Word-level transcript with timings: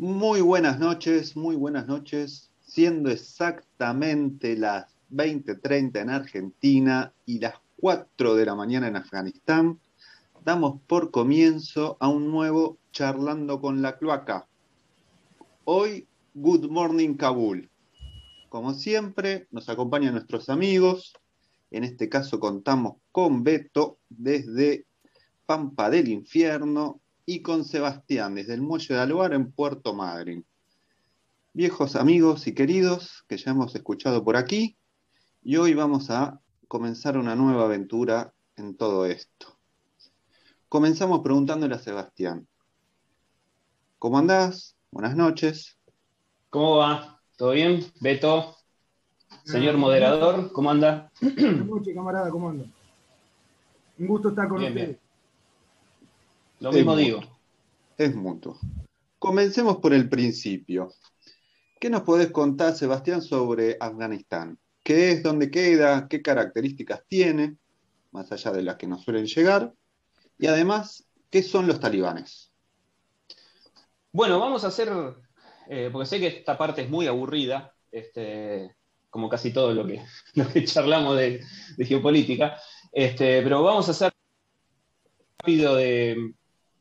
Muy 0.00 0.42
buenas 0.42 0.78
noches, 0.78 1.36
muy 1.36 1.56
buenas 1.56 1.88
noches. 1.88 2.52
Siendo 2.60 3.10
exactamente 3.10 4.56
las 4.56 4.86
20:30 5.10 6.00
en 6.00 6.10
Argentina 6.10 7.12
y 7.26 7.40
las 7.40 7.54
4 7.80 8.36
de 8.36 8.46
la 8.46 8.54
mañana 8.54 8.86
en 8.86 8.94
Afganistán, 8.94 9.80
damos 10.44 10.80
por 10.86 11.10
comienzo 11.10 11.96
a 11.98 12.06
un 12.06 12.30
nuevo 12.30 12.78
Charlando 12.92 13.60
con 13.60 13.82
la 13.82 13.98
Cloaca. 13.98 14.46
Hoy, 15.64 16.06
Good 16.32 16.70
Morning 16.70 17.14
Kabul. 17.14 17.68
Como 18.50 18.74
siempre, 18.74 19.48
nos 19.50 19.68
acompañan 19.68 20.14
nuestros 20.14 20.48
amigos. 20.48 21.12
En 21.72 21.82
este 21.82 22.08
caso 22.08 22.38
contamos 22.38 22.98
con 23.10 23.42
Beto 23.42 23.98
desde 24.08 24.86
Pampa 25.44 25.90
del 25.90 26.06
Infierno 26.06 27.00
y 27.30 27.42
con 27.42 27.66
Sebastián 27.66 28.36
desde 28.36 28.54
el 28.54 28.62
Muelle 28.62 28.94
de 28.94 29.00
Alvar 29.00 29.34
en 29.34 29.52
Puerto 29.52 29.92
Madryn. 29.92 30.46
Viejos 31.52 31.94
amigos 31.94 32.46
y 32.46 32.54
queridos 32.54 33.26
que 33.28 33.36
ya 33.36 33.50
hemos 33.50 33.74
escuchado 33.74 34.24
por 34.24 34.38
aquí, 34.38 34.78
y 35.42 35.56
hoy 35.56 35.74
vamos 35.74 36.08
a 36.08 36.40
comenzar 36.68 37.18
una 37.18 37.36
nueva 37.36 37.66
aventura 37.66 38.32
en 38.56 38.78
todo 38.78 39.04
esto. 39.04 39.58
Comenzamos 40.70 41.20
preguntándole 41.20 41.74
a 41.74 41.78
Sebastián. 41.78 42.48
¿Cómo 43.98 44.18
andás? 44.18 44.74
Buenas 44.90 45.14
noches. 45.14 45.76
¿Cómo 46.48 46.78
va? 46.78 47.20
¿Todo 47.36 47.50
bien? 47.50 47.84
Beto, 48.00 48.56
señor 49.44 49.76
moderador, 49.76 50.50
¿cómo 50.50 50.70
anda? 50.70 51.12
Buenas 51.20 51.66
noches, 51.66 51.94
camarada, 51.94 52.30
¿cómo 52.30 52.48
anda? 52.48 52.64
Un 53.98 54.06
gusto 54.06 54.30
estar 54.30 54.48
con 54.48 54.60
Bien, 54.60 54.72
ustedes. 54.72 54.97
Lo 56.60 56.72
mismo 56.72 56.92
Es 56.92 56.98
digo. 56.98 57.20
mutuo. 57.20 57.38
Es 57.96 58.14
mutuo. 58.14 58.58
Comencemos 59.18 59.78
por 59.78 59.92
el 59.92 60.08
principio. 60.08 60.92
¿Qué 61.80 61.90
nos 61.90 62.02
podés 62.02 62.30
contar, 62.30 62.74
Sebastián, 62.74 63.22
sobre 63.22 63.76
Afganistán? 63.80 64.58
¿Qué 64.82 65.12
es, 65.12 65.22
dónde 65.22 65.50
queda, 65.50 66.08
qué 66.08 66.22
características 66.22 67.02
tiene, 67.08 67.56
más 68.10 68.30
allá 68.32 68.52
de 68.52 68.62
las 68.62 68.76
que 68.76 68.86
nos 68.86 69.04
suelen 69.04 69.26
llegar? 69.26 69.72
Y 70.38 70.46
además, 70.46 71.04
¿qué 71.30 71.42
son 71.42 71.66
los 71.66 71.78
talibanes? 71.80 72.52
Bueno, 74.12 74.40
vamos 74.40 74.64
a 74.64 74.68
hacer, 74.68 74.88
eh, 75.68 75.90
porque 75.92 76.06
sé 76.06 76.18
que 76.18 76.28
esta 76.28 76.56
parte 76.56 76.82
es 76.82 76.90
muy 76.90 77.06
aburrida, 77.06 77.74
este, 77.92 78.74
como 79.10 79.28
casi 79.28 79.52
todo 79.52 79.74
lo 79.74 79.86
que, 79.86 80.02
lo 80.34 80.48
que 80.48 80.64
charlamos 80.64 81.16
de, 81.16 81.44
de 81.76 81.84
geopolítica, 81.84 82.56
este, 82.92 83.42
pero 83.42 83.62
vamos 83.62 83.88
a 83.88 83.90
hacer 83.90 84.12
rápido 85.38 85.76
de, 85.76 86.34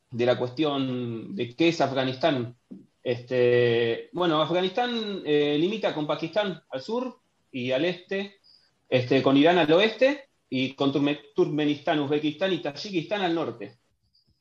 de 0.09 0.25
la 0.25 0.37
cuestión 0.37 1.35
de 1.35 1.55
qué 1.55 1.69
es 1.69 1.81
Afganistán. 1.81 2.55
Este, 3.03 4.09
bueno, 4.13 4.41
Afganistán 4.41 5.21
eh, 5.25 5.57
limita 5.59 5.93
con 5.93 6.05
Pakistán 6.07 6.61
al 6.69 6.81
sur 6.81 7.19
y 7.51 7.71
al 7.71 7.85
este, 7.85 8.35
este, 8.89 9.21
con 9.23 9.37
Irán 9.37 9.57
al 9.57 9.71
oeste 9.71 10.27
y 10.49 10.73
con 10.73 10.91
Turkmenistán, 11.35 11.99
Uzbekistán 11.99 12.53
y 12.53 12.59
Tayikistán 12.59 13.21
al 13.21 13.33
norte, 13.35 13.77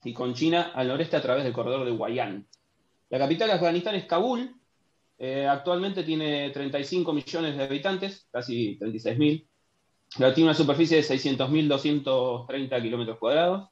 y 0.05 0.13
con 0.13 0.35
China 0.35 0.73
al 0.75 0.89
noreste 0.89 1.17
a 1.17 1.23
través 1.23 1.45
del 1.45 1.53
corredor 1.53 1.85
de 1.85 1.93
Guayán. 1.93 2.47
La 3.11 3.19
capital 3.19 3.49
de 3.49 3.55
Afganistán 3.55 3.95
es 3.95 4.05
Kabul. 4.05 4.55
eh, 5.19 5.47
actualmente 5.49 6.03
tiene 6.03 6.51
35 6.51 7.13
millones 7.13 7.57
de 7.57 7.65
habitantes, 7.65 8.27
casi 8.31 8.77
36.000. 8.79 9.47
La- 10.19 10.35
Tiene 10.35 10.51
una 10.51 10.55
superficie 10.55 10.97
de 10.99 11.03
600.230 11.05 12.83
kilómetros 12.83 13.19
cuadrados. 13.19 13.69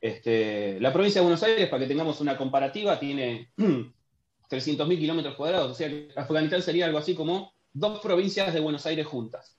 Este, 0.00 0.78
la 0.80 0.92
provincia 0.92 1.20
de 1.20 1.24
Buenos 1.24 1.42
Aires, 1.42 1.68
para 1.68 1.82
que 1.82 1.88
tengamos 1.88 2.20
una 2.20 2.36
comparativa, 2.36 2.98
tiene 2.98 3.50
300.000 3.56 4.98
kilómetros 4.98 5.34
cuadrados. 5.34 5.72
O 5.72 5.74
sea 5.74 5.88
que 5.88 6.08
Afganistán 6.16 6.62
sería 6.62 6.86
algo 6.86 6.98
así 6.98 7.14
como 7.14 7.52
dos 7.72 8.00
provincias 8.00 8.52
de 8.54 8.60
Buenos 8.60 8.86
Aires 8.86 9.06
juntas. 9.06 9.56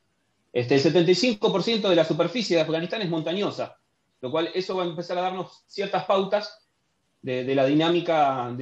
Este, 0.52 0.76
el 0.76 0.82
75% 0.82 1.90
de 1.90 1.96
la 1.96 2.06
superficie 2.06 2.56
de 2.56 2.64
Afganistán 2.64 3.02
es 3.02 3.10
montañosa, 3.10 3.78
lo 4.22 4.32
cual 4.32 4.50
eso 4.54 4.76
va 4.76 4.84
a 4.84 4.88
empezar 4.88 5.18
a 5.18 5.22
darnos 5.22 5.64
ciertas 5.68 6.06
pautas 6.06 6.68
de, 7.22 7.54
la, 7.54 7.66
dinámica, 7.66 8.56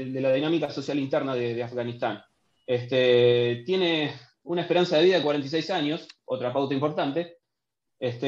social 0.72 1.00
interna 1.00 1.36
de, 1.36 1.64
Afganistán. 1.64 2.22
Este, 2.66 3.64
tiene 3.66 4.14
una 4.44 4.62
esperanza 4.62 4.98
de 4.98 5.06
vida 5.06 5.18
de 5.18 5.24
46 5.24 5.70
años, 5.70 6.08
otra 6.26 6.52
pauta 6.52 6.74
importante, 6.74 7.38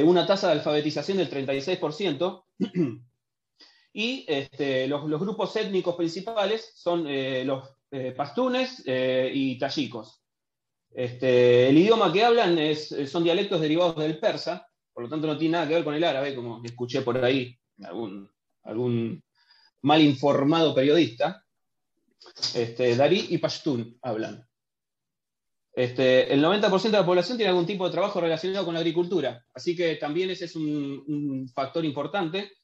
una 0.03 0.25
tasa 0.25 0.47
de 0.47 0.53
alfabetización 0.53 1.17
del 1.17 1.29
36%, 1.29 2.43
y 3.93 4.25
este, 4.27 4.87
los, 4.87 5.03
grupos 5.19 5.55
étnicos 5.55 5.95
principales 5.95 6.71
son 6.75 7.07
eh, 7.07 7.43
los 7.43 7.69
eh, 7.91 8.13
pastunes 8.15 8.83
eh, 8.85 9.31
y 9.33 9.57
tayikos. 9.57 10.21
Este, 10.91 11.69
el 11.69 11.77
idioma 11.77 12.11
que 12.11 12.23
hablan 12.23 12.57
es- 12.57 12.95
son 13.09 13.23
dialectos 13.23 13.61
derivados 13.61 13.95
del 13.97 14.19
persa, 14.19 14.67
por 14.93 15.03
lo 15.03 15.09
tanto 15.09 15.27
no 15.27 15.37
tiene 15.37 15.53
nada 15.53 15.67
que 15.67 15.75
ver 15.75 15.83
con 15.83 15.95
el 15.95 16.03
árabe, 16.03 16.35
como 16.35 16.61
escuché 16.63 17.01
por 17.01 17.23
ahí 17.23 17.57
algún, 17.83 19.23
mal 19.81 20.01
informado 20.01 20.75
periodista. 20.75 21.43
Este, 22.53 22.95
Darí 22.95 23.27
y 23.29 23.37
Pashtun 23.37 23.97
hablan. 24.01 24.45
Este, 25.73 26.31
el 26.33 26.43
90% 26.43 26.81
de 26.83 26.97
la 26.97 27.05
población 27.05 27.37
tiene 27.37 27.51
algún 27.51 27.65
tipo 27.65 27.85
de 27.85 27.91
trabajo 27.91 28.19
relacionado 28.19 28.65
con 28.65 28.73
la 28.73 28.81
agricultura, 28.81 29.45
así 29.53 29.75
que 29.75 29.95
también 29.95 30.29
ese 30.29 30.45
es 30.45 30.55
un 30.55 31.49
factor 31.53 31.85
importante. 31.85 32.58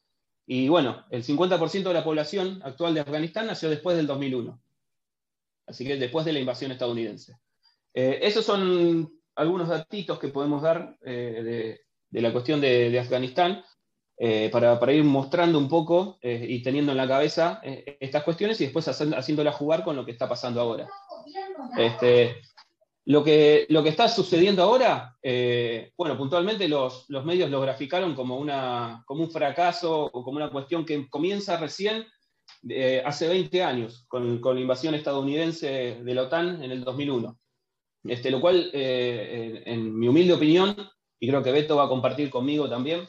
Y 0.48 0.68
bueno, 0.70 1.06
el 1.10 1.24
50% 1.24 1.84
de 1.84 1.94
la 1.94 2.04
población 2.04 2.62
actual 2.64 2.94
de 2.94 3.02
Afganistán 3.02 3.48
nació 3.48 3.70
después 3.70 3.98
del 3.98 4.06
2001, 4.06 4.60
así 5.66 5.86
que 5.86 5.98
después 5.98 6.26
de 6.26 6.34
la 6.34 6.40
invasión 6.40 6.72
estadounidense. 6.72 7.38
Eh, 7.94 8.20
esos 8.22 8.46
son 8.46 9.12
algunos 9.36 9.70
datitos 9.70 10.20
que 10.20 10.28
podemos 10.28 10.62
dar 10.62 10.98
eh, 11.04 11.80
de, 12.10 12.22
la 12.22 12.32
cuestión 12.32 12.62
de, 12.62 12.98
Afganistán 13.00 13.64
eh, 14.18 14.50
para, 14.52 14.94
ir 14.94 15.04
mostrando 15.04 15.58
un 15.58 15.68
poco 15.68 16.20
y 16.22 16.62
teniendo 16.62 16.92
en 16.92 16.98
la 16.98 17.08
cabeza 17.08 17.60
estas 17.64 18.24
cuestiones 18.24 18.62
y 18.62 18.66
después 18.66 18.88
haciéndolas 18.88 19.56
jugar 19.56 19.84
con 19.84 19.96
lo 19.96 20.06
que 20.06 20.12
está 20.12 20.30
pasando 20.30 20.62
ahora. 20.62 20.88
Este, 21.78 22.42
lo, 23.06 23.24
que, 23.24 23.68
lo 23.70 23.84
que 23.84 23.90
está 23.90 24.08
sucediendo 24.08 24.64
ahora, 24.64 25.16
eh, 25.22 25.92
bueno, 25.96 26.18
puntualmente 26.18 26.68
los, 26.68 27.06
los 27.10 27.24
medios 27.24 27.50
lo 27.52 27.62
graficaron 27.62 28.16
como, 28.16 28.38
una, 28.38 29.04
como 29.06 29.24
un 29.24 29.32
fracaso 29.32 30.06
o 30.06 30.24
como 30.24 30.38
una 30.38 30.50
cuestión 30.50 30.86
que 30.86 31.08
comienza 31.10 31.58
recién 31.58 32.06
eh, 32.68 33.04
hace 33.06 33.28
20 33.28 33.64
años, 33.64 34.06
con, 34.08 34.40
con 34.40 34.56
la 34.56 34.62
invasión 34.62 34.96
estadounidense 34.96 36.02
de 36.04 36.16
la 36.16 36.24
OTAN 36.24 36.64
en 36.64 36.72
el 36.72 36.84
2001. 36.84 37.38
Este, 38.06 38.30
lo 38.30 38.42
cual, 38.42 38.70
eh, 38.74 39.64
en, 39.66 39.98
mi 39.98 40.08
humilde 40.08 40.34
opinión, 40.34 40.76
y 41.20 41.28
creo 41.28 41.44
que 41.44 41.52
Beto 41.52 41.76
va 41.76 41.86
a 41.86 41.90
compartir 41.90 42.30
conmigo 42.30 42.70
también, 42.70 43.08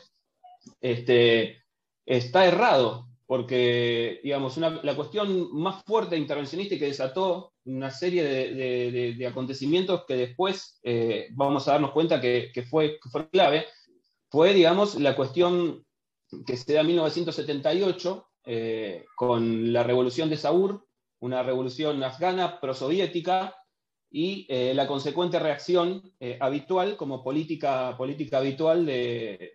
este, 0.80 1.62
está 2.04 2.46
errado, 2.46 3.08
porque 3.26 4.20
digamos, 4.22 4.56
la 4.56 4.94
cuestión 4.94 5.52
más 5.52 5.82
fuerte 5.84 6.16
intervencionista 6.16 6.76
y 6.76 6.78
que 6.78 6.86
desató 6.86 7.52
una 7.64 7.90
serie 7.90 8.22
de, 8.22 9.26
acontecimientos 9.26 10.04
que 10.06 10.14
después 10.14 10.78
eh, 10.84 11.28
vamos 11.32 11.66
a 11.66 11.72
darnos 11.72 11.90
cuenta 11.90 12.20
que, 12.20 12.52
fue, 12.70 12.98
clave, 13.32 13.66
fue, 14.30 14.54
digamos, 14.54 14.94
la 14.96 15.16
cuestión 15.16 15.84
que 16.46 16.56
se 16.56 16.74
da 16.74 16.82
en 16.82 16.86
1978 16.88 18.28
eh, 18.44 19.04
con 19.16 19.72
la 19.72 19.82
revolución 19.82 20.30
de 20.30 20.36
Saur, 20.36 20.86
una 21.18 21.42
revolución 21.42 22.02
afgana 22.04 22.60
prosoviética, 22.60 23.56
y 24.08 24.46
eh, 24.48 24.72
la 24.72 24.86
consecuente 24.86 25.40
reacción 25.40 26.14
habitual 26.38 26.96
como 26.96 27.24
política, 27.24 27.96
política 27.98 28.38
habitual 28.38 28.86
de 28.86 29.52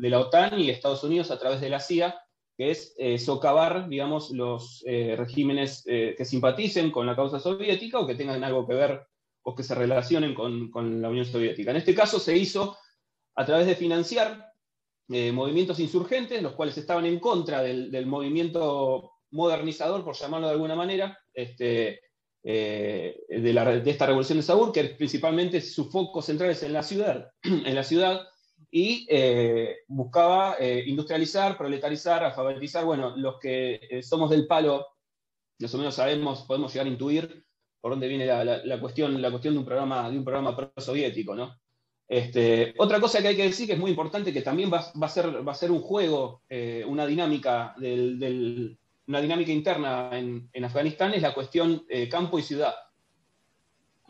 la 0.00 0.20
OTAN 0.20 0.60
y 0.60 0.70
Estados 0.70 1.02
Unidos 1.02 1.32
a 1.32 1.38
través 1.38 1.60
de 1.60 1.68
la 1.68 1.80
CIA, 1.80 2.16
que 2.58 2.72
es 2.72 2.92
eh, 2.98 3.18
socavar, 3.18 3.88
digamos, 3.88 4.30
los 4.32 4.82
eh, 4.84 5.14
regímenes 5.16 5.84
eh, 5.86 6.16
que 6.18 6.24
simpaticen 6.24 6.90
con 6.90 7.06
la 7.06 7.14
causa 7.14 7.38
soviética 7.38 8.00
o 8.00 8.06
que 8.06 8.16
tengan 8.16 8.42
algo 8.42 8.66
que 8.66 8.74
ver 8.74 9.06
o 9.44 9.54
que 9.54 9.62
se 9.62 9.76
relacionen 9.76 10.34
con, 10.34 10.68
con 10.68 11.00
la 11.00 11.08
Unión 11.08 11.24
Soviética. 11.24 11.70
En 11.70 11.76
este 11.76 11.94
caso 11.94 12.18
se 12.18 12.36
hizo 12.36 12.76
a 13.36 13.46
través 13.46 13.68
de 13.68 13.76
financiar 13.76 14.44
movimientos 15.32 15.78
insurgentes, 15.80 16.42
los 16.42 16.52
cuales 16.52 16.76
estaban 16.76 17.06
en 17.06 17.18
contra 17.18 17.62
del, 17.62 17.90
del 17.90 18.04
movimiento 18.04 19.12
modernizador, 19.30 20.04
por 20.04 20.14
llamarlo 20.16 20.48
de 20.48 20.52
alguna 20.52 20.74
manera, 20.74 21.18
este, 21.32 22.02
de, 22.42 23.52
la- 23.54 23.64
de 23.80 23.90
esta 23.90 24.04
revolución 24.04 24.36
de 24.38 24.42
Saúl, 24.42 24.70
que 24.70 24.84
principalmente 24.84 25.62
su 25.62 25.88
foco 25.90 26.20
central 26.20 26.50
es 26.50 26.62
en 26.62 26.74
la 26.74 26.82
ciudad, 26.82 27.30
en 27.42 27.74
la 27.74 27.84
ciudad 27.84 28.20
y 28.70 29.06
eh, 29.08 29.78
buscaba 29.88 30.56
eh, 30.60 30.84
industrializar, 30.86 31.56
proletarizar, 31.56 32.22
alfabetizar. 32.22 32.84
Bueno, 32.84 33.16
los 33.16 33.38
que 33.38 33.80
eh, 33.90 34.02
somos 34.02 34.30
del 34.30 34.46
palo, 34.46 34.86
más 35.58 35.74
o 35.74 35.78
menos 35.78 35.94
sabemos, 35.94 36.42
podemos 36.42 36.72
llegar 36.72 36.86
a 36.86 36.90
intuir 36.90 37.44
por 37.80 37.92
dónde 37.92 38.08
viene 38.08 38.26
la, 38.26 38.80
cuestión, 38.80 39.20
la 39.22 39.30
cuestión 39.30 39.54
de 39.54 39.60
un 39.60 39.64
programa, 39.66 40.10
de 40.10 40.18
un 40.18 40.24
programa 40.24 40.56
pro-soviético, 40.56 41.34
¿no? 41.34 41.56
Este, 42.08 42.74
otra 42.78 43.00
cosa 43.00 43.20
que 43.20 43.28
hay 43.28 43.36
que 43.36 43.44
decir 43.44 43.66
que 43.66 43.74
es 43.74 43.78
muy 43.78 43.90
importante, 43.90 44.32
que 44.32 44.42
también 44.42 44.70
va, 44.72 44.92
va 45.00 45.06
a, 45.06 45.10
ser, 45.10 45.46
va 45.46 45.52
a 45.52 45.54
ser 45.54 45.70
un 45.70 45.80
juego, 45.80 46.42
una 46.86 47.06
dinámica 47.06 47.74
del, 47.78 48.18
del- 48.18 48.78
una 49.06 49.20
dinámica 49.20 49.52
interna 49.52 50.10
en, 50.12 50.64
Afganistán 50.64 51.14
es 51.14 51.22
la 51.22 51.32
cuestión 51.34 51.86
campo 52.10 52.38
y 52.38 52.42
ciudad. 52.42 52.74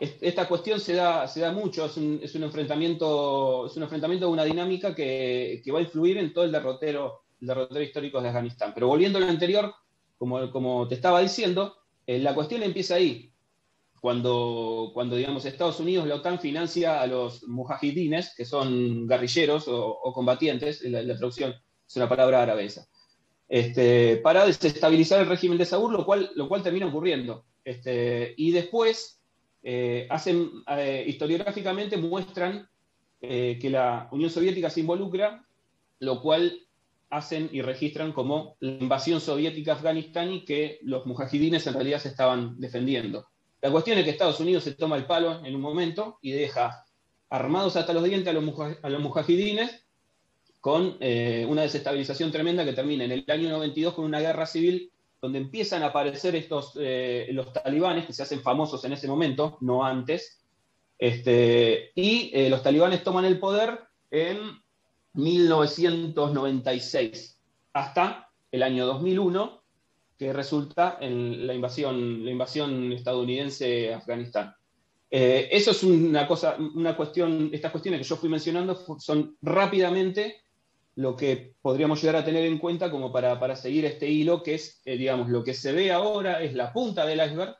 Esta 0.01 0.47
cuestión 0.47 0.79
se 0.79 0.95
da, 0.95 1.27
se 1.27 1.41
da 1.41 1.51
mucho, 1.51 1.87
es 1.87 1.97
un, 1.97 2.21
enfrentamiento, 2.45 3.67
es 3.67 3.77
un 3.77 3.83
enfrentamiento 3.83 4.31
una 4.31 4.45
dinámica 4.45 4.95
que, 4.95 5.61
va 5.75 5.81
a 5.81 5.83
influir 5.83 6.19
en 6.19 6.33
todo 6.33 6.45
el 6.45 6.53
derrotero, 6.53 7.25
derrotero 7.41 7.83
histórico 7.83 8.23
de 8.23 8.29
Afganistán. 8.29 8.73
Pero 8.75 8.87
volviendo 8.87 9.19
a 9.19 9.23
lo 9.23 9.29
anterior, 9.29 9.75
como, 10.17 10.53
como 10.53 10.87
te 10.87 10.95
estaba 10.95 11.21
diciendo, 11.21 11.75
eh, 12.07 12.21
la 12.21 12.33
cuestión 12.35 12.63
empieza 12.63 12.95
ahí. 12.95 13.33
Cuando, 14.01 14.93
cuando, 14.95 15.17
digamos, 15.17 15.45
Estados 15.45 15.81
Unidos, 15.81 16.07
la 16.07 16.15
OTAN 16.15 16.39
financia 16.39 17.01
a 17.01 17.07
los 17.09 17.43
mujahidines, 17.49 18.33
que 18.37 18.45
son 18.45 19.09
guerrilleros 19.09 19.65
o, 19.67 20.13
combatientes, 20.15 20.81
la, 20.83 21.03
la, 21.03 21.17
traducción 21.17 21.57
es 21.89 21.97
una 21.97 22.09
palabra 22.09 22.43
árabe 22.43 22.67
esa, 22.67 22.87
este, 23.49 24.19
para 24.19 24.47
desestabilizar 24.47 25.21
el 25.21 25.29
régimen 25.29 25.59
de 25.59 25.65
Saúl, 25.65 25.93
lo 25.93 26.05
cual, 26.05 26.31
lo 26.37 26.49
cual 26.49 26.63
termina 26.63 26.87
ocurriendo. 26.87 27.47
Este, 27.65 28.35
y 28.37 28.53
después 28.53 29.18
eh, 29.71 30.07
hacen, 30.09 30.51
eh, 30.67 31.05
historiográficamente 31.07 31.99
muestran 31.99 32.67
eh, 33.21 33.59
que 33.61 33.69
la 33.69 34.09
Unión 34.13 34.31
Soviética 34.31 34.71
se 34.71 34.81
involucra, 34.81 35.45
lo 35.99 36.23
cual 36.23 36.59
hacen 37.11 37.51
y 37.53 37.61
registran 37.61 38.13
como 38.13 38.57
la 38.61 38.71
invasión 38.71 39.21
soviética 39.21 39.73
a 39.73 39.75
Afganistán 39.75 40.33
y 40.33 40.47
que 40.47 40.79
los 40.85 41.05
mujahidines 41.05 41.67
en 41.67 41.75
realidad 41.75 41.99
se 41.99 42.09
estaban 42.09 42.59
defendiendo. 42.59 43.27
La 43.61 43.71
cuestión 43.71 43.99
es 43.99 44.05
que 44.05 44.11
Estados 44.11 44.41
Unidos 44.41 44.65
se 44.65 44.73
toma 44.73 44.97
el 44.97 45.05
palo 45.05 45.45
en 45.45 45.55
un 45.55 45.61
momento 45.61 46.19
y 46.23 46.31
deja 46.31 46.87
armados 47.29 47.77
hasta 47.77 47.93
los 47.93 48.05
dientes 48.05 48.29
a 48.29 48.41
los, 48.41 48.59
a 48.83 48.89
los 48.89 49.03
mujahidines 49.03 49.85
con 50.61 50.97
una 51.47 51.63
desestabilización 51.63 52.33
tremenda 52.33 52.65
que 52.65 52.73
termina 52.73 53.05
en 53.05 53.13
el 53.13 53.25
año 53.29 53.51
92 53.51 53.93
con 53.93 54.07
una 54.07 54.21
guerra 54.21 54.47
civil 54.47 54.91
donde 55.21 55.39
empiezan 55.39 55.83
a 55.83 55.87
aparecer 55.87 56.37
estos, 56.37 56.79
eh, 56.81 57.27
los 57.33 57.53
talibanes, 57.53 58.07
que 58.07 58.13
se 58.13 58.23
hacen 58.23 58.41
famosos 58.41 58.85
en 58.85 58.93
ese 58.93 59.09
momento, 59.09 59.59
no 59.61 59.85
antes, 59.85 60.45
este, 60.99 61.91
y 61.95 62.31
eh, 62.35 62.49
los 62.51 62.63
talibanes 62.63 63.03
toman 63.05 63.25
el 63.25 63.39
poder 63.39 63.81
en 64.11 64.39
1996, 65.15 67.41
hasta 67.73 68.29
el 68.51 68.63
año 68.63 68.85
2001, 68.87 69.63
que 70.19 70.33
resulta 70.33 70.99
en 71.01 71.47
la 71.47 71.55
invasión, 71.55 72.25
la 72.25 72.31
invasión 72.31 72.93
estadounidense 72.93 73.95
a 73.95 73.99
Afganistán. 73.99 74.55
Eh, 75.11 75.49
eso 75.51 75.71
es 75.71 75.83
una 75.83 76.27
cosa, 76.27 76.57
una 76.59 76.97
cuestión, 76.97 77.51
estas 77.53 77.71
cuestiones 77.71 78.01
que 78.01 78.07
yo 78.07 78.17
fui 78.17 78.29
mencionando 78.29 78.77
son 78.99 79.37
rápidamente 79.41 80.43
lo 80.99 81.15
que 81.15 81.55
podríamos 81.63 82.01
llegar 82.01 82.17
a 82.17 82.25
tener 82.25 82.45
en 82.45 82.59
cuenta 82.59 82.91
como 82.91 83.13
para, 83.13 83.55
seguir 83.55 83.85
este 83.85 84.09
hilo, 84.09 84.43
que 84.43 84.55
es, 84.55 84.83
eh, 84.85 84.97
digamos, 84.97 85.29
lo 85.29 85.45
que 85.45 85.55
se 85.55 85.71
ve 85.71 85.93
ahora 85.93 86.43
es 86.43 86.55
la 86.55 86.73
punta 86.73 87.07
del 87.07 87.25
iceberg 87.25 87.57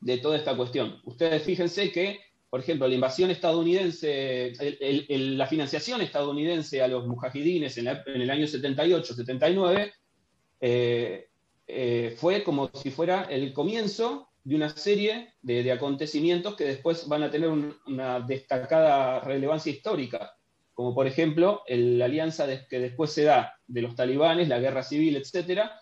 de 0.00 0.18
toda 0.18 0.38
esta 0.38 0.56
cuestión. 0.56 1.00
Ustedes 1.04 1.40
fíjense 1.44 1.92
que, 1.92 2.18
por 2.50 2.58
ejemplo, 2.58 2.88
la 2.88 2.96
invasión 2.96 3.30
estadounidense, 3.30 4.54
la 5.08 5.46
financiación 5.46 6.00
estadounidense 6.00 6.82
a 6.82 6.88
los 6.88 7.06
mujahidines 7.06 7.78
en, 7.78 7.86
el 7.86 8.30
año 8.30 8.46
78-79 8.46 9.92
eh, 10.62 11.28
eh, 11.68 12.16
fue 12.18 12.42
como 12.42 12.72
si 12.74 12.90
fuera 12.90 13.22
el 13.30 13.52
comienzo 13.52 14.30
de 14.42 14.56
una 14.56 14.70
serie 14.70 15.34
de, 15.42 15.70
acontecimientos 15.70 16.56
que 16.56 16.64
después 16.64 17.06
van 17.06 17.22
a 17.22 17.30
tener 17.30 17.50
una 17.86 18.18
destacada 18.18 19.20
relevancia 19.20 19.70
histórica 19.70 20.34
como 20.74 20.94
por 20.94 21.06
ejemplo 21.06 21.62
la 21.68 22.06
alianza 22.06 22.46
que 22.68 22.78
después 22.78 23.12
se 23.12 23.24
da 23.24 23.54
de 23.66 23.82
los 23.82 23.94
talibanes, 23.94 24.48
la 24.48 24.58
guerra 24.58 24.82
civil, 24.82 25.16
etcétera, 25.16 25.78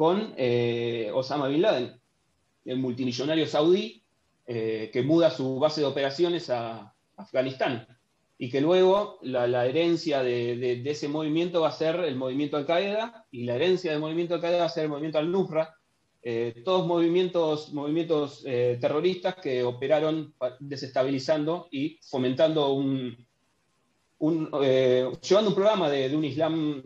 con 0.00 0.32
eh, 0.38 1.10
Osama 1.12 1.48
Bin 1.48 1.62
Laden, 1.62 2.00
el 2.64 2.78
multimillonario 2.78 3.46
saudí 3.46 4.02
eh, 4.46 4.88
que 4.92 5.02
muda 5.02 5.30
su 5.30 5.58
base 5.58 5.82
de 5.82 5.86
operaciones 5.86 6.48
a 6.48 6.94
Afganistán. 7.16 7.86
Y 8.38 8.48
que 8.48 8.62
luego 8.62 9.18
la, 9.20 9.66
herencia 9.66 10.22
de, 10.22 10.80
ese 10.86 11.08
movimiento 11.08 11.60
va 11.60 11.68
a 11.68 11.72
ser 11.72 11.96
el 11.96 12.16
movimiento 12.16 12.56
Al-Qaeda 12.56 13.26
y 13.30 13.44
la 13.44 13.56
herencia 13.56 13.90
del 13.90 14.00
movimiento 14.00 14.34
Al-Qaeda 14.36 14.60
va 14.60 14.64
a 14.64 14.70
ser 14.70 14.84
el 14.84 14.88
movimiento 14.88 15.18
Al-Nusra, 15.18 15.74
eh, 16.22 16.62
todos 16.64 16.86
movimientos, 16.86 17.74
movimientos 17.74 18.42
terroristas 18.42 19.34
que 19.34 19.62
operaron 19.62 20.34
desestabilizando 20.60 21.68
y 21.70 21.98
fomentando 22.02 22.72
un, 22.72 23.14
eh, 24.20 25.10
llevando 25.22 25.48
un 25.48 25.54
programa 25.54 25.88
de, 25.88 26.14
un 26.14 26.24
Islam 26.24 26.82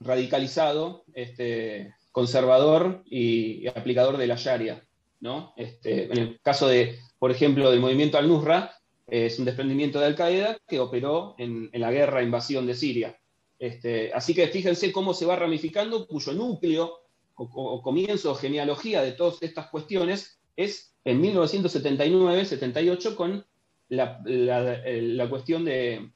radicalizado, 0.00 1.04
este, 1.14 1.94
conservador 2.12 3.02
y, 3.06 3.66
aplicador 3.66 4.18
de 4.18 4.26
la 4.26 4.36
Sharia. 4.36 4.82
¿no? 5.20 5.54
Este, 5.56 6.12
en 6.12 6.18
el 6.18 6.40
caso 6.42 6.68
de, 6.68 6.98
por 7.18 7.30
ejemplo, 7.30 7.70
del 7.70 7.80
movimiento 7.80 8.18
Al-Nusra, 8.18 8.72
es 9.06 9.38
un 9.38 9.46
desprendimiento 9.46 9.98
de 10.00 10.06
Al-Qaeda 10.06 10.58
que 10.68 10.80
operó 10.80 11.34
en, 11.38 11.70
la 11.72 11.90
guerra 11.90 12.22
invasión 12.22 12.66
de 12.66 12.74
Siria. 12.74 13.18
Este, 13.58 14.12
así 14.12 14.34
que 14.34 14.48
fíjense 14.48 14.92
cómo 14.92 15.14
se 15.14 15.24
va 15.24 15.36
ramificando, 15.36 16.06
cuyo 16.06 16.34
núcleo 16.34 16.98
o, 17.36 17.80
comienzo 17.82 18.32
o 18.32 18.34
genealogía 18.34 19.02
de 19.02 19.12
todas 19.12 19.42
estas 19.42 19.68
cuestiones 19.70 20.38
es 20.56 20.94
en 21.04 21.22
1979-78 21.22 23.14
con 23.14 23.46
la 23.88 25.28
cuestión 25.30 25.64
de, 25.64 26.10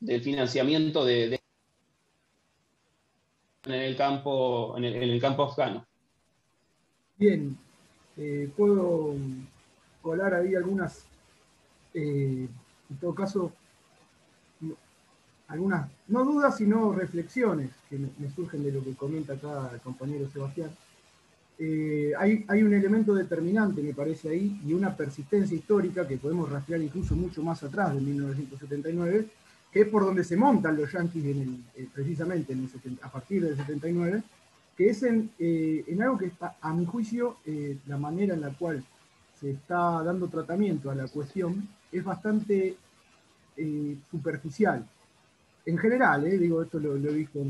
del 0.00 0.22
financiamiento 0.22 1.04
de, 1.04 1.40
en 3.64 3.72
el 3.72 3.96
campo 3.96 4.74
en 4.76 4.84
el, 4.84 5.20
campo 5.20 5.44
afgano. 5.44 5.86
Bien, 7.18 7.56
eh, 8.16 8.50
puedo 8.56 9.14
colar 10.00 10.34
ahí 10.34 10.54
algunas, 10.54 11.04
eh, 11.92 12.48
en 12.88 12.96
todo 12.98 13.14
caso, 13.14 13.52
algunas, 15.48 15.90
no 16.08 16.24
dudas, 16.24 16.56
sino 16.56 16.92
reflexiones 16.92 17.70
que 17.90 17.98
me, 17.98 18.30
surgen 18.30 18.62
de 18.62 18.72
lo 18.72 18.82
que 18.82 18.94
comenta 18.94 19.34
acá 19.34 19.70
el 19.74 19.80
compañero 19.80 20.28
Sebastián. 20.30 20.70
Eh, 21.58 22.12
hay, 22.18 22.46
hay, 22.48 22.62
un 22.62 22.72
elemento 22.72 23.14
determinante, 23.14 23.82
me 23.82 23.92
parece 23.92 24.30
ahí, 24.30 24.58
y 24.64 24.72
una 24.72 24.96
persistencia 24.96 25.54
histórica 25.54 26.08
que 26.08 26.16
podemos 26.16 26.50
rastrear 26.50 26.80
incluso 26.80 27.14
mucho 27.14 27.42
más 27.42 27.62
atrás 27.62 27.94
de 27.94 28.00
1979, 28.00 29.26
que 29.72 29.82
es 29.82 29.88
por 29.88 30.04
donde 30.04 30.24
se 30.24 30.36
montan 30.36 30.76
los 30.76 30.92
yanquis 30.92 31.24
eh, 31.24 31.88
precisamente 31.94 32.56
a 33.02 33.10
partir 33.10 33.44
del 33.44 33.56
79, 33.56 34.22
que 34.76 34.90
es 34.90 35.02
en, 35.02 35.30
eh, 35.38 35.84
algo 36.00 36.18
que 36.18 36.26
está, 36.26 36.56
a 36.60 36.72
mi 36.72 36.84
juicio, 36.86 37.36
eh, 37.46 37.78
la 37.86 37.96
manera 37.96 38.34
en 38.34 38.40
la 38.40 38.50
cual 38.50 38.82
se 39.38 39.50
está 39.52 40.02
dando 40.02 40.28
tratamiento 40.28 40.90
a 40.90 40.94
la 40.94 41.06
cuestión 41.08 41.68
es 41.90 42.04
bastante 42.04 42.76
superficial. 44.10 44.86
En 45.66 45.76
general, 45.76 46.24
digo, 46.38 46.62
esto 46.62 46.78
lo, 46.78 46.96
he 46.96 47.12
visto 47.12 47.40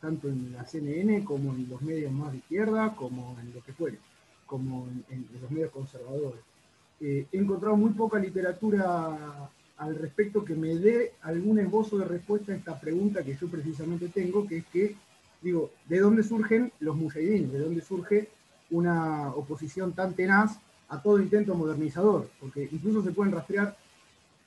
tanto 0.00 0.28
en 0.28 0.52
la 0.52 0.64
CNN 0.64 1.24
como 1.24 1.54
en 1.54 1.68
los 1.68 1.80
medios 1.82 2.10
más 2.10 2.32
de 2.32 2.38
izquierda, 2.38 2.96
como 2.96 3.36
en 3.40 3.54
lo 3.54 3.62
que 3.62 3.72
fuere, 3.72 3.98
como 4.44 4.88
en, 4.88 5.04
en 5.10 5.40
los 5.40 5.50
medios 5.50 5.70
conservadores. 5.70 6.40
he 7.00 7.26
encontrado 7.32 7.76
muy 7.76 7.90
poca 7.90 8.18
literatura 8.18 9.48
al 9.78 9.94
respecto 9.96 10.44
que 10.44 10.54
me 10.54 10.76
dé 10.76 11.12
algún 11.22 11.58
esbozo 11.58 11.98
de 11.98 12.06
respuesta 12.06 12.52
a 12.52 12.56
esta 12.56 12.80
pregunta 12.80 13.22
que 13.22 13.36
yo 13.36 13.48
precisamente 13.48 14.08
tengo, 14.08 14.46
que 14.46 14.58
es 14.58 14.66
que, 14.66 14.96
digo, 15.42 15.70
¿de 15.88 15.98
dónde 15.98 16.22
surgen 16.22 16.72
los 16.80 16.96
mujahidines? 16.96 17.52
¿De 17.52 17.58
dónde 17.58 17.82
surge 17.82 18.28
una 18.70 19.30
oposición 19.30 19.92
tan 19.92 20.14
tenaz 20.14 20.58
a 20.88 21.02
todo 21.02 21.20
intento 21.20 21.54
modernizador? 21.54 22.28
Porque 22.40 22.68
incluso 22.72 23.02
se 23.02 23.12
pueden 23.12 23.34
rastrear 23.34 23.76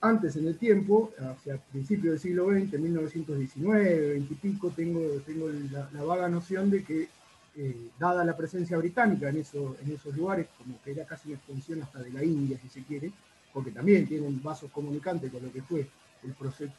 antes 0.01 0.35
en 0.37 0.47
el 0.47 0.57
tiempo, 0.57 1.11
hacia 1.19 1.57
principios 1.57 2.13
del 2.13 2.19
siglo 2.19 2.49
XX, 2.49 2.79
1919, 2.79 4.09
20 4.11 4.33
y 4.33 4.37
pico, 4.37 4.71
tengo, 4.75 5.01
tengo 5.25 5.49
la, 5.71 6.03
vaga 6.03 6.29
noción 6.29 6.69
de 6.69 6.83
que, 6.83 7.09
eh, 7.55 7.89
dada 7.99 8.23
la 8.23 8.37
presencia 8.37 8.77
británica 8.77 9.27
en, 9.29 9.37
eso, 9.37 9.75
en 9.83 9.91
esos 9.91 10.15
lugares, 10.15 10.47
como 10.57 10.81
que 10.81 10.91
era 10.91 11.05
casi 11.05 11.29
una 11.29 11.37
extensión 11.37 11.83
hasta 11.83 11.99
de 11.99 12.11
la 12.11 12.23
India, 12.23 12.57
si 12.61 12.69
se 12.69 12.83
quiere, 12.83 13.11
porque 13.59 13.71
también 13.71 14.07
tienen 14.07 14.41
vasos 14.41 14.71
comunicantes 14.71 15.29
con 15.29 15.43
lo 15.43 15.51
que 15.51 15.61
fue 15.61 15.85
el, 16.23 16.33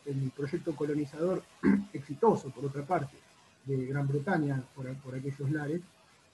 el 0.06 0.30
proyecto 0.34 0.74
colonizador 0.74 1.42
exitoso, 1.92 2.48
por 2.48 2.64
otra 2.64 2.86
parte, 2.86 3.18
de 3.66 3.84
Gran 3.84 4.08
Bretaña 4.08 4.62
por, 4.74 5.14
aquellos 5.14 5.50
lares, 5.50 5.82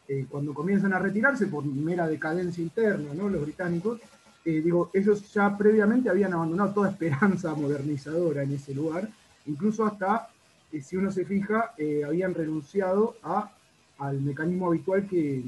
eh, 0.07 0.25
cuando 0.31 0.55
comienzan 0.55 0.93
a 0.93 1.01
retirarse 1.01 1.49
por 1.49 1.65
mera 1.65 2.07
decadencia 2.07 2.63
interna, 2.63 3.13
¿no? 3.13 3.29
los 3.29 3.43
británicos, 3.43 4.01
eh, 4.45 4.61
digo, 4.61 4.89
ellos 4.95 5.33
ya 5.33 5.59
previamente 5.59 6.11
habían 6.11 6.33
abandonado 6.33 6.73
toda 6.73 6.91
esperanza 6.91 7.53
modernizadora 7.57 8.45
en 8.45 8.53
ese 8.53 8.73
lugar, 8.73 9.09
incluso 9.47 9.85
hasta, 9.85 10.29
eh, 10.71 10.81
si 10.81 10.97
uno 10.97 11.11
se 11.11 11.25
fija, 11.25 11.75
habían 12.07 12.35
renunciado 12.35 13.17
a, 13.25 13.51
al 13.99 14.21
mecanismo 14.21 14.69
habitual 14.69 15.09
que, 15.09 15.43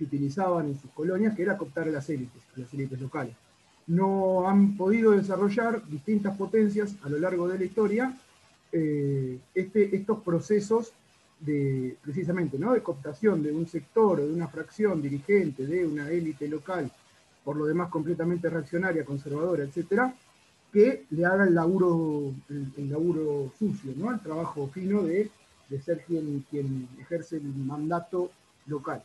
utilizaban 0.00 0.66
en 0.66 0.80
sus 0.80 0.90
colonias, 0.92 1.36
que 1.36 1.42
era 1.42 1.58
cooptar 1.58 1.86
las 1.88 2.08
élites, 2.08 2.42
a 2.56 2.60
las 2.60 2.72
élites 2.72 2.98
locales 2.98 3.36
no 3.90 4.48
han 4.48 4.76
podido 4.76 5.10
desarrollar 5.10 5.84
distintas 5.88 6.36
potencias 6.36 6.94
a 7.02 7.08
lo 7.08 7.18
largo 7.18 7.48
de 7.48 7.58
la 7.58 7.64
historia 7.64 8.16
eh, 8.70 9.38
este, 9.52 9.96
estos 9.96 10.20
procesos 10.22 10.92
de, 11.40 11.96
precisamente, 12.00 12.56
¿no? 12.56 12.72
de 12.72 12.84
cooptación 12.84 13.42
de 13.42 13.50
un 13.50 13.66
sector 13.66 14.20
o 14.20 14.26
de 14.26 14.32
una 14.32 14.46
fracción 14.46 15.02
dirigente 15.02 15.66
de 15.66 15.84
una 15.84 16.08
élite 16.08 16.46
local, 16.46 16.88
por 17.42 17.56
lo 17.56 17.64
demás 17.64 17.88
completamente 17.88 18.48
reaccionaria, 18.48 19.04
conservadora, 19.04 19.64
etcétera, 19.64 20.14
que 20.72 21.06
le 21.10 21.24
haga 21.24 21.44
el 21.44 21.54
laburo, 21.56 22.32
el, 22.48 22.90
laburo 22.90 23.52
sucio, 23.58 23.92
¿no? 23.96 24.12
el 24.12 24.20
trabajo 24.20 24.68
fino 24.72 25.02
de, 25.02 25.30
ser 25.84 26.04
quien, 26.06 26.44
quien 26.48 26.86
ejerce 27.00 27.38
el 27.38 27.42
mandato 27.42 28.30
local. 28.66 29.02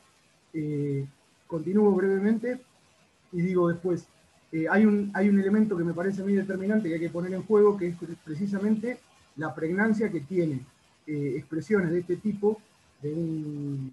Eh, 0.53 1.07
continúo 1.47 1.91
brevemente 1.93 2.59
y 3.31 3.41
digo 3.41 3.69
después, 3.69 4.05
eh, 4.55 4.67
hay, 4.71 4.85
un, 4.85 5.11
hay 5.13 5.27
un 5.27 5.37
elemento 5.37 5.75
que 5.75 5.83
me 5.83 5.93
parece 5.93 6.23
muy 6.23 6.31
determinante 6.31 6.87
que 6.87 6.93
hay 6.93 7.01
que 7.01 7.09
poner 7.09 7.33
en 7.33 7.43
juego, 7.43 7.75
que 7.75 7.87
es 7.89 7.95
precisamente 8.23 8.99
la 9.35 9.53
pregnancia 9.53 10.09
que 10.09 10.21
tiene 10.21 10.61
eh, 11.05 11.33
expresiones 11.35 11.91
de 11.91 11.99
este 11.99 12.15
tipo, 12.15 12.61
de, 13.01 13.91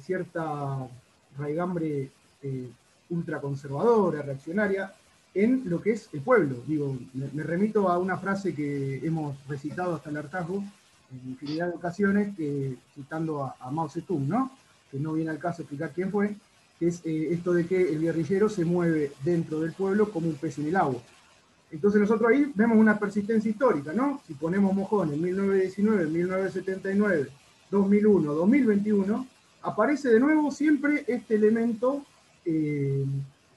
cierta 0.00 0.88
raigambre 1.36 2.10
eh, 2.42 2.70
ultraconservadora, 3.10 4.22
reaccionaria, 4.22 4.90
en 5.34 5.64
lo 5.66 5.82
que 5.82 5.92
es 5.92 6.08
el 6.14 6.22
pueblo. 6.22 6.62
Digo, 6.66 6.96
me, 7.12 7.42
remito 7.42 7.90
a 7.90 7.98
una 7.98 8.16
frase 8.16 8.54
que 8.54 9.06
hemos 9.06 9.36
recitado 9.46 9.96
hasta 9.96 10.08
el 10.08 10.16
hartazgo 10.16 10.64
en 11.12 11.30
infinidad 11.32 11.68
de 11.68 11.74
ocasiones, 11.74 12.34
citando 12.94 13.44
a, 13.44 13.56
a 13.60 13.70
Mao 13.70 13.90
Zedong, 13.90 14.26
¿no? 14.26 14.50
que 14.90 14.98
no 14.98 15.12
viene 15.12 15.30
al 15.30 15.38
caso 15.38 15.60
explicar 15.60 15.92
quién 15.94 16.10
fue, 16.10 16.36
es 16.80 17.00
eh, 17.04 17.28
esto 17.32 17.52
de 17.52 17.66
que 17.66 17.92
el 17.92 18.00
guerrillero 18.00 18.48
se 18.48 18.64
mueve 18.64 19.12
dentro 19.24 19.60
del 19.60 19.72
pueblo 19.72 20.10
como 20.10 20.28
un 20.28 20.34
pez 20.34 20.58
en 20.58 20.66
el 20.66 20.76
agua. 20.76 21.00
Entonces 21.70 22.00
nosotros 22.00 22.30
ahí 22.30 22.52
vemos 22.54 22.78
una 22.78 22.98
persistencia 22.98 23.50
histórica, 23.50 23.92
¿no? 23.92 24.20
Si 24.26 24.34
ponemos 24.34 24.74
mojón 24.74 25.12
en 25.12 25.20
1919, 25.20 26.06
1979, 26.06 27.28
2001, 27.70 28.32
2021, 28.32 29.26
aparece 29.62 30.10
de 30.10 30.20
nuevo 30.20 30.50
siempre 30.50 31.04
este 31.08 31.34
elemento, 31.34 32.04
eh, 32.44 33.04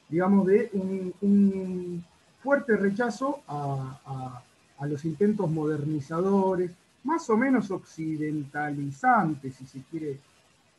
digamos, 0.09 0.47
de 0.47 0.69
un, 0.73 2.03
fuerte 2.41 2.77
rechazo 2.77 3.41
a, 3.47 4.41
a, 4.79 4.87
los 4.87 5.03
intentos 5.05 5.49
modernizadores, 5.49 6.71
más 7.03 7.29
o 7.29 7.35
menos 7.35 7.69
occidentalizantes, 7.71 9.55
si 9.55 9.65
se 9.65 9.81
quiere 9.91 10.19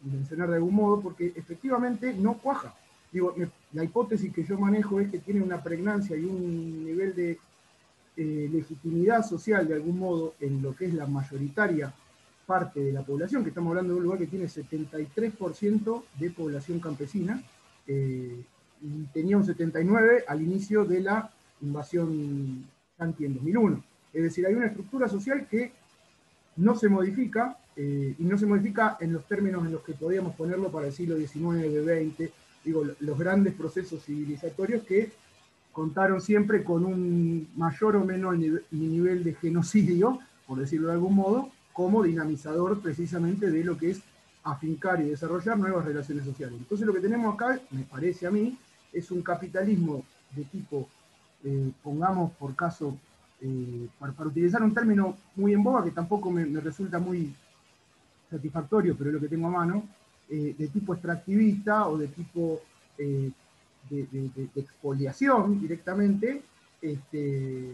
mencionar 0.02 0.48
de 0.48 0.56
algún 0.56 0.74
modo, 0.74 1.00
porque 1.00 1.32
efectivamente 1.34 2.14
no 2.14 2.38
cuaja. 2.38 2.74
Digo, 3.12 3.34
la 3.72 3.84
hipótesis 3.84 4.32
que 4.32 4.44
yo 4.44 4.58
manejo 4.58 5.00
es 5.00 5.10
que 5.10 5.18
tiene 5.18 5.40
una 5.40 5.62
pregnancia 5.62 6.16
y 6.16 6.24
un 6.24 6.84
nivel 6.84 7.14
de 7.14 7.38
eh, 8.16 8.48
legitimidad 8.52 9.24
social 9.24 9.66
de 9.66 9.74
algún 9.74 9.98
modo 9.98 10.34
en 10.40 10.60
lo 10.60 10.74
que 10.74 10.86
es 10.86 10.94
la 10.94 11.06
mayoritaria 11.06 11.92
parte 12.46 12.80
de 12.80 12.92
la 12.92 13.02
población, 13.02 13.42
que 13.42 13.50
estamos 13.50 13.70
hablando 13.70 13.92
de 13.92 13.98
un 13.98 14.04
lugar 14.04 14.18
que 14.18 14.26
tiene 14.26 14.46
73% 14.46 16.02
de 16.18 16.30
población 16.30 16.80
campesina, 16.80 17.42
eh, 17.86 18.42
y 18.80 19.04
tenía 19.12 19.36
un 19.36 19.44
79% 19.44 20.24
al 20.26 20.42
inicio 20.42 20.84
de 20.84 21.00
la 21.00 21.30
invasión 21.60 22.64
yanqui 22.98 23.26
en 23.26 23.34
2001. 23.34 23.84
Es 24.12 24.22
decir, 24.22 24.46
hay 24.46 24.54
una 24.54 24.66
estructura 24.66 25.08
social 25.08 25.46
que 25.46 25.72
no 26.56 26.74
se 26.74 26.88
modifica, 26.88 27.58
eh, 27.80 28.16
y 28.18 28.25
no 28.25 28.37
se 28.37 28.44
modifica 28.44 28.97
en 28.99 29.12
los 29.12 29.25
términos 29.26 29.64
en 29.64 29.70
los 29.70 29.82
que 29.82 29.92
podíamos 29.92 30.35
ponerlo 30.35 30.68
para 30.68 30.88
el 30.88 30.92
siglo 30.92 31.16
XIX, 31.16 31.37
XX, 31.85 32.28
digo, 32.64 32.82
los 32.99 33.16
grandes 33.16 33.54
procesos 33.54 34.04
civilizatorios 34.04 34.82
que 34.82 35.12
contaron 35.70 36.20
siempre 36.20 36.64
con 36.64 36.85
un 36.85 37.49
mayor 37.54 37.94
o 37.94 38.04
menor 38.04 38.37
nivel 38.37 39.23
de 39.23 39.35
genocidio, 39.35 40.18
por 40.44 40.58
decirlo 40.58 40.88
de 40.88 40.94
algún 40.94 41.14
modo, 41.14 41.50
como 41.73 42.02
dinamizador 42.02 42.80
precisamente 42.80 43.49
de 43.49 43.62
lo 43.62 43.78
que 43.78 43.90
es 43.90 44.00
afincar 44.42 45.00
y 45.00 45.11
desarrollar 45.11 45.56
nuevas 45.56 45.85
relaciones 45.85 46.25
sociales. 46.25 46.56
Entonces 46.58 46.85
lo 46.85 46.92
que 46.92 46.99
tenemos 46.99 47.32
acá, 47.32 47.61
me 47.70 47.85
parece 47.85 48.26
a 48.26 48.32
mí, 48.32 48.58
es 48.92 49.08
un 49.12 49.23
capitalismo 49.23 50.04
de 50.35 50.42
tipo, 50.47 50.88
eh, 51.44 51.70
pongamos 51.85 52.32
por 52.32 52.56
caso, 52.56 52.99
eh, 53.40 53.87
para, 54.00 54.12
utilizar 54.26 54.64
un 54.64 54.75
término 54.75 55.16
muy 55.37 55.52
en 55.52 55.62
boga 55.62 55.85
que 55.85 55.92
tampoco 55.92 56.28
me 56.28 56.44
resulta 56.61 56.99
muy 56.99 57.32
satisfactorio, 58.30 58.97
pero 58.97 59.11
es 59.11 59.14
lo 59.14 59.20
que 59.20 59.28
tengo 59.28 59.49
a 59.49 59.50
mano, 59.50 59.85
eh, 60.28 60.54
de 60.58 60.68
tipo 60.68 60.92
extractivista 60.92 61.88
o 61.88 61.97
de 61.97 62.08
tipo 62.08 62.61
eh, 62.99 63.30
de, 63.88 64.49
expoliación 64.54 65.61
directamente, 65.61 66.42
este, 66.82 67.73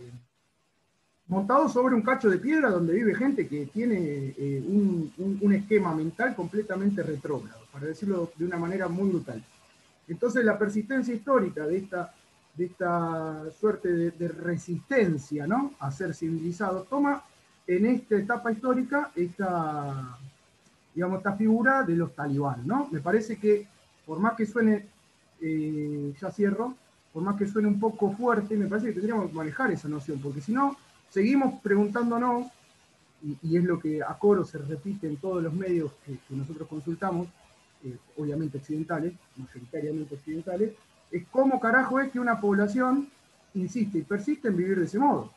montado 1.26 1.68
sobre 1.68 1.94
un 1.94 2.02
cacho 2.02 2.30
de 2.30 2.38
piedra 2.38 2.70
donde 2.70 2.94
vive 2.94 3.14
gente 3.14 3.48
que 3.48 3.66
tiene 3.66 4.34
eh, 4.36 4.62
un, 4.66 5.52
esquema 5.52 5.94
mental 5.94 6.34
completamente 6.34 7.02
retrógrado, 7.02 7.60
para 7.72 7.86
decirlo 7.86 8.30
de 8.36 8.44
una 8.44 8.56
manera 8.56 8.88
muy 8.88 9.08
brutal. 9.08 9.42
Entonces 10.06 10.44
la 10.44 10.58
persistencia 10.58 11.14
histórica 11.14 11.66
de 11.66 11.78
esta, 11.78 12.14
de 12.54 12.66
esta 12.66 13.50
suerte 13.58 13.88
de, 13.88 14.28
resistencia 14.28 15.46
¿no? 15.46 15.72
a 15.80 15.90
ser 15.90 16.14
civilizado 16.14 16.82
toma 16.84 17.24
en 17.66 17.86
esta 17.86 18.16
etapa 18.16 18.52
histórica 18.52 19.10
esta, 19.16 20.18
digamos, 20.94 21.18
esta 21.18 21.32
figura 21.32 21.82
de 21.82 21.96
los 21.96 22.14
talibán, 22.14 22.66
¿no? 22.66 22.88
Me 22.90 23.00
parece 23.00 23.36
que, 23.36 23.66
por 24.06 24.18
más 24.20 24.34
que 24.34 24.46
suene, 24.46 24.86
eh, 25.40 26.14
ya 26.20 26.30
cierro, 26.30 26.74
por 27.12 27.22
más 27.22 27.36
que 27.36 27.46
suene 27.46 27.68
un 27.68 27.80
poco 27.80 28.12
fuerte, 28.12 28.56
me 28.56 28.66
parece 28.66 28.88
que 28.88 28.94
tendríamos 28.94 29.30
que 29.30 29.36
manejar 29.36 29.70
esa 29.72 29.88
noción, 29.88 30.20
porque 30.20 30.40
si 30.40 30.52
no, 30.52 30.76
seguimos 31.10 31.60
preguntándonos, 31.60 32.46
y, 33.42 33.56
es 33.56 33.64
lo 33.64 33.78
que 33.78 34.02
a 34.02 34.14
coro 34.18 34.44
se 34.44 34.58
repite 34.58 35.06
en 35.06 35.16
todos 35.16 35.42
los 35.42 35.52
medios 35.54 35.92
que, 36.04 36.18
nosotros 36.30 36.68
consultamos, 36.68 37.28
eh, 37.84 37.96
obviamente 38.16 38.58
occidentales, 38.58 39.14
mayoritariamente 39.36 40.14
occidentales, 40.14 40.72
es 41.10 41.24
cómo 41.30 41.60
carajo 41.60 42.00
es 42.00 42.10
que 42.10 42.18
una 42.18 42.40
población 42.40 43.08
insiste 43.54 43.98
y 43.98 44.02
persiste 44.02 44.48
en 44.48 44.56
vivir 44.56 44.78
de 44.78 44.86
ese 44.86 44.98
modo. 44.98 45.30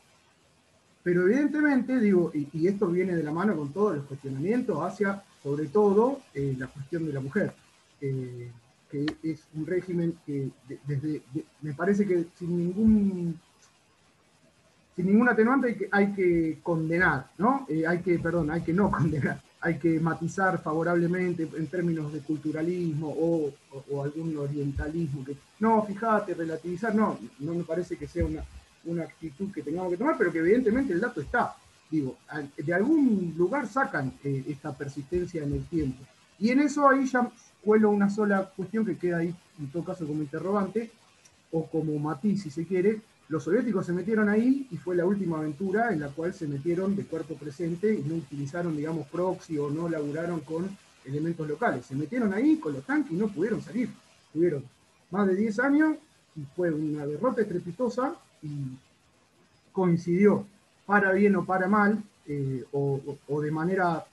Pero 1.02 1.22
evidentemente, 1.22 1.98
digo, 2.00 2.30
y, 2.34 2.66
esto 2.66 2.88
viene 2.88 3.14
de 3.14 3.22
la 3.22 3.32
mano 3.32 3.56
con 3.56 3.72
todos 3.72 3.96
los 3.96 4.06
cuestionamientos 4.06 4.78
hacia 4.82 5.22
sobre 5.42 5.66
todo 5.66 6.20
eh, 6.34 6.54
la 6.58 6.66
cuestión 6.66 7.06
de 7.06 7.12
la 7.12 7.20
mujer, 7.20 7.52
eh, 8.00 8.50
que 8.90 9.06
es 9.22 9.40
un 9.54 9.66
régimen 9.66 10.14
que 10.26 10.48
desde, 10.86 11.22
me 11.60 11.74
parece 11.74 12.06
que 12.06 12.26
sin 12.38 12.56
ningún 12.56 13.38
sin 14.96 15.06
ningún 15.06 15.28
atenuante 15.28 15.68
hay 15.68 15.74
que, 15.76 15.88
hay 15.92 16.12
que 16.12 16.58
condenar, 16.62 17.30
¿no? 17.38 17.66
Eh, 17.68 17.86
hay 17.86 18.00
que, 18.00 18.18
perdón, 18.18 18.50
hay 18.50 18.62
que 18.62 18.72
no 18.72 18.90
condenar, 18.98 19.40
hay 19.60 19.78
que 19.78 20.00
matizar 20.00 20.60
favorablemente 20.60 21.48
en 21.56 21.66
términos 21.68 22.12
de 22.12 22.18
culturalismo 22.20 23.08
o, 23.08 23.52
o, 23.90 24.02
algún 24.02 24.36
orientalismo. 24.36 25.24
Que, 25.24 25.36
no, 25.60 25.84
fíjate, 25.84 26.34
relativizar, 26.34 26.94
no, 26.94 27.16
no 27.38 27.54
me 27.54 27.62
parece 27.62 27.96
que 27.96 28.08
sea 28.08 28.24
una, 28.24 28.42
una 28.86 29.04
actitud 29.04 29.52
que 29.52 29.62
tengamos 29.62 29.92
que 29.92 29.98
tomar, 29.98 30.16
pero 30.18 30.32
que 30.32 30.38
evidentemente 30.38 30.92
el 30.92 31.00
dato 31.00 31.20
está 31.20 31.54
digo, 31.90 32.18
de 32.56 32.74
algún 32.74 33.34
lugar 33.36 33.66
sacan 33.66 34.12
eh, 34.24 34.44
esta 34.48 34.72
persistencia 34.72 35.42
en 35.42 35.52
el 35.54 35.64
tiempo. 35.66 36.04
Y 36.38 36.50
en 36.50 36.60
eso 36.60 36.88
ahí 36.88 37.06
ya 37.06 37.30
cuelo 37.64 37.90
una 37.90 38.10
sola 38.10 38.50
cuestión 38.56 38.84
que 38.84 38.96
queda 38.96 39.18
ahí, 39.18 39.34
en 39.58 39.70
todo 39.70 39.84
caso, 39.84 40.06
como 40.06 40.22
interrogante, 40.22 40.90
o 41.50 41.66
como 41.66 41.98
matiz, 41.98 42.42
si 42.42 42.50
se 42.50 42.66
quiere. 42.66 43.00
Los 43.28 43.44
soviéticos 43.44 43.84
se 43.84 43.92
metieron 43.92 44.28
ahí 44.28 44.66
y 44.70 44.76
fue 44.76 44.96
la 44.96 45.04
última 45.04 45.38
aventura 45.38 45.92
en 45.92 46.00
la 46.00 46.08
cual 46.08 46.32
se 46.32 46.46
metieron 46.46 46.96
de 46.96 47.04
cuerpo 47.04 47.34
presente 47.34 47.92
y 47.92 48.02
no 48.02 48.14
utilizaron, 48.14 48.76
digamos, 48.76 49.06
proxy 49.08 49.58
o 49.58 49.70
no 49.70 49.88
laburaron 49.88 50.40
con 50.40 50.68
elementos 51.04 51.46
locales. 51.46 51.86
Se 51.86 51.94
metieron 51.94 52.32
ahí 52.32 52.56
con 52.56 52.72
los 52.72 52.84
tanques 52.84 53.12
y 53.12 53.16
no 53.16 53.28
pudieron 53.28 53.60
salir. 53.60 53.90
Tuvieron 54.32 54.64
más 55.10 55.26
de 55.26 55.36
10 55.36 55.58
años 55.60 55.96
y 56.36 56.42
fue 56.56 56.70
una 56.72 57.04
derrota 57.04 57.42
estrepitosa 57.42 58.14
y 58.42 58.78
coincidió 59.72 60.46
para 60.88 61.12
bien 61.12 61.36
o 61.36 61.44
para 61.44 61.68
mal, 61.68 62.02
eh, 62.26 62.64
o, 62.72 63.40
de 63.42 63.50
manera, 63.50 64.06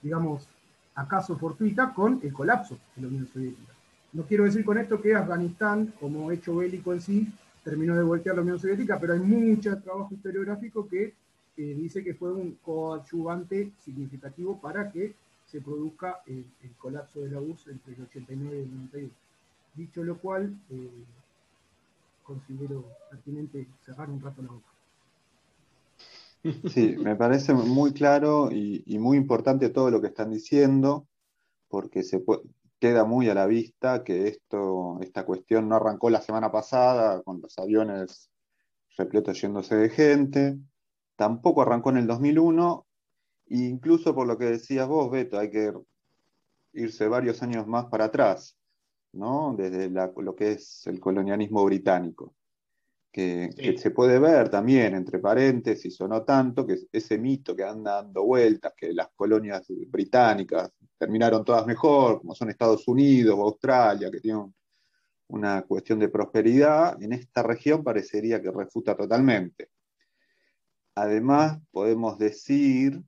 digamos, 0.00 0.48
acaso 0.94 1.36
fortuita, 1.36 1.92
con 1.92 2.18
el 2.22 2.32
colapso 2.32 2.78
de 2.96 3.02
la 3.02 3.08
Unión 3.08 3.28
Soviética. 3.28 3.74
No 4.14 4.22
quiero 4.22 4.44
decir 4.44 4.64
con 4.64 4.78
esto 4.78 5.02
que 5.02 5.14
Afganistán, 5.14 5.92
como 6.00 6.32
hecho 6.32 6.56
bélico 6.56 6.94
en 6.94 7.02
sí, 7.02 7.30
terminó 7.62 7.94
de 7.94 8.02
voltear 8.04 8.36
la 8.36 8.40
Unión 8.40 8.58
Soviética, 8.58 8.98
pero 8.98 9.12
hay 9.12 9.20
mucho 9.20 9.76
trabajo 9.82 10.14
historiográfico 10.14 10.88
que 10.88 11.12
dice 11.58 12.02
que 12.02 12.14
fue 12.14 12.32
un 12.32 12.56
coadyuvante 12.64 13.72
significativo 13.84 14.58
para 14.58 14.90
que 14.90 15.14
se 15.44 15.60
produzca 15.60 16.22
el, 16.26 16.46
colapso 16.78 17.20
de 17.20 17.32
la 17.32 17.40
URSS 17.40 17.68
entre 17.68 17.92
el 17.92 18.02
89 18.04 18.56
y 18.56 18.62
el 18.62 18.74
91. 18.74 19.10
Dicho 19.74 20.02
lo 20.02 20.16
cual, 20.16 20.56
eh, 20.70 21.04
considero 22.22 22.82
pertinente 23.10 23.66
cerrar 23.84 24.08
un 24.08 24.22
rato 24.22 24.40
la 24.40 24.48
boca. 24.48 24.75
Sí, 26.72 26.96
me 26.98 27.16
parece 27.16 27.54
muy 27.54 27.92
claro 27.92 28.50
y, 28.50 28.98
muy 28.98 29.16
importante 29.16 29.70
todo 29.70 29.90
lo 29.90 30.00
que 30.00 30.08
están 30.08 30.30
diciendo, 30.30 31.08
porque 31.68 32.02
queda 32.78 33.04
muy 33.04 33.28
a 33.28 33.34
la 33.34 33.46
vista 33.46 34.04
que 34.04 34.28
esto, 34.28 34.98
esta 35.00 35.24
cuestión 35.24 35.68
no 35.68 35.76
arrancó 35.76 36.10
la 36.10 36.20
semana 36.20 36.52
pasada 36.52 37.22
con 37.22 37.40
los 37.40 37.58
aviones 37.58 38.30
repletos 38.96 39.40
yéndose 39.40 39.76
de 39.76 39.88
gente, 39.88 40.58
tampoco 41.16 41.62
arrancó 41.62 41.90
en 41.90 41.98
el 41.98 42.06
2001 42.06 42.86
incluso 43.48 44.14
por 44.14 44.26
lo 44.26 44.38
que 44.38 44.46
decías 44.46 44.88
vos, 44.88 45.10
Beto, 45.10 45.38
hay 45.38 45.50
que 45.50 45.72
irse 46.72 47.08
varios 47.08 47.42
años 47.42 47.66
más 47.66 47.86
para 47.86 48.06
atrás, 48.06 48.56
¿no? 49.12 49.54
Desde 49.56 49.88
lo 49.88 50.34
que 50.34 50.52
es 50.52 50.86
el 50.86 51.00
colonialismo 51.00 51.64
británico. 51.64 52.34
Que, 53.16 53.78
se 53.78 53.92
puede 53.92 54.18
ver 54.18 54.50
también, 54.50 54.94
entre 54.94 55.18
paréntesis 55.18 55.98
o 56.02 56.06
no 56.06 56.22
tanto, 56.22 56.66
que 56.66 56.76
ese 56.92 57.16
mito 57.16 57.56
que 57.56 57.64
anda 57.64 58.02
dando 58.02 58.24
vueltas, 58.24 58.74
que 58.76 58.92
las 58.92 59.08
colonias 59.16 59.66
británicas 59.88 60.70
terminaron 60.98 61.42
todas 61.42 61.66
mejor, 61.66 62.20
como 62.20 62.34
son 62.34 62.50
Estados 62.50 62.86
Unidos 62.86 63.34
o 63.38 63.44
Australia, 63.44 64.10
que 64.10 64.20
tienen 64.20 64.54
una 65.28 65.62
cuestión 65.62 65.98
de 65.98 66.10
prosperidad, 66.10 67.02
en 67.02 67.14
esta 67.14 67.42
región 67.42 67.82
parecería 67.82 68.42
que 68.42 68.50
refuta 68.50 68.94
totalmente. 68.94 69.70
Además, 70.94 71.58
podemos 71.70 72.18
decir, 72.18 73.02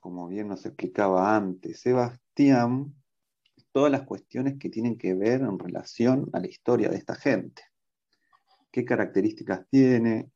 como 0.00 0.26
bien 0.28 0.48
nos 0.48 0.64
explicaba 0.64 1.36
antes 1.36 1.80
Sebastián, 1.80 2.94
todas 3.72 3.92
las 3.92 4.04
cuestiones 4.04 4.56
que 4.58 4.70
tienen 4.70 4.96
que 4.96 5.12
ver 5.12 5.42
en 5.42 5.58
relación 5.58 6.30
a 6.32 6.40
la 6.40 6.46
historia 6.46 6.88
de 6.88 6.96
esta 6.96 7.14
gente. 7.14 7.62
¿Qué 8.70 8.84
características 8.84 9.66
tiene? 9.70 10.30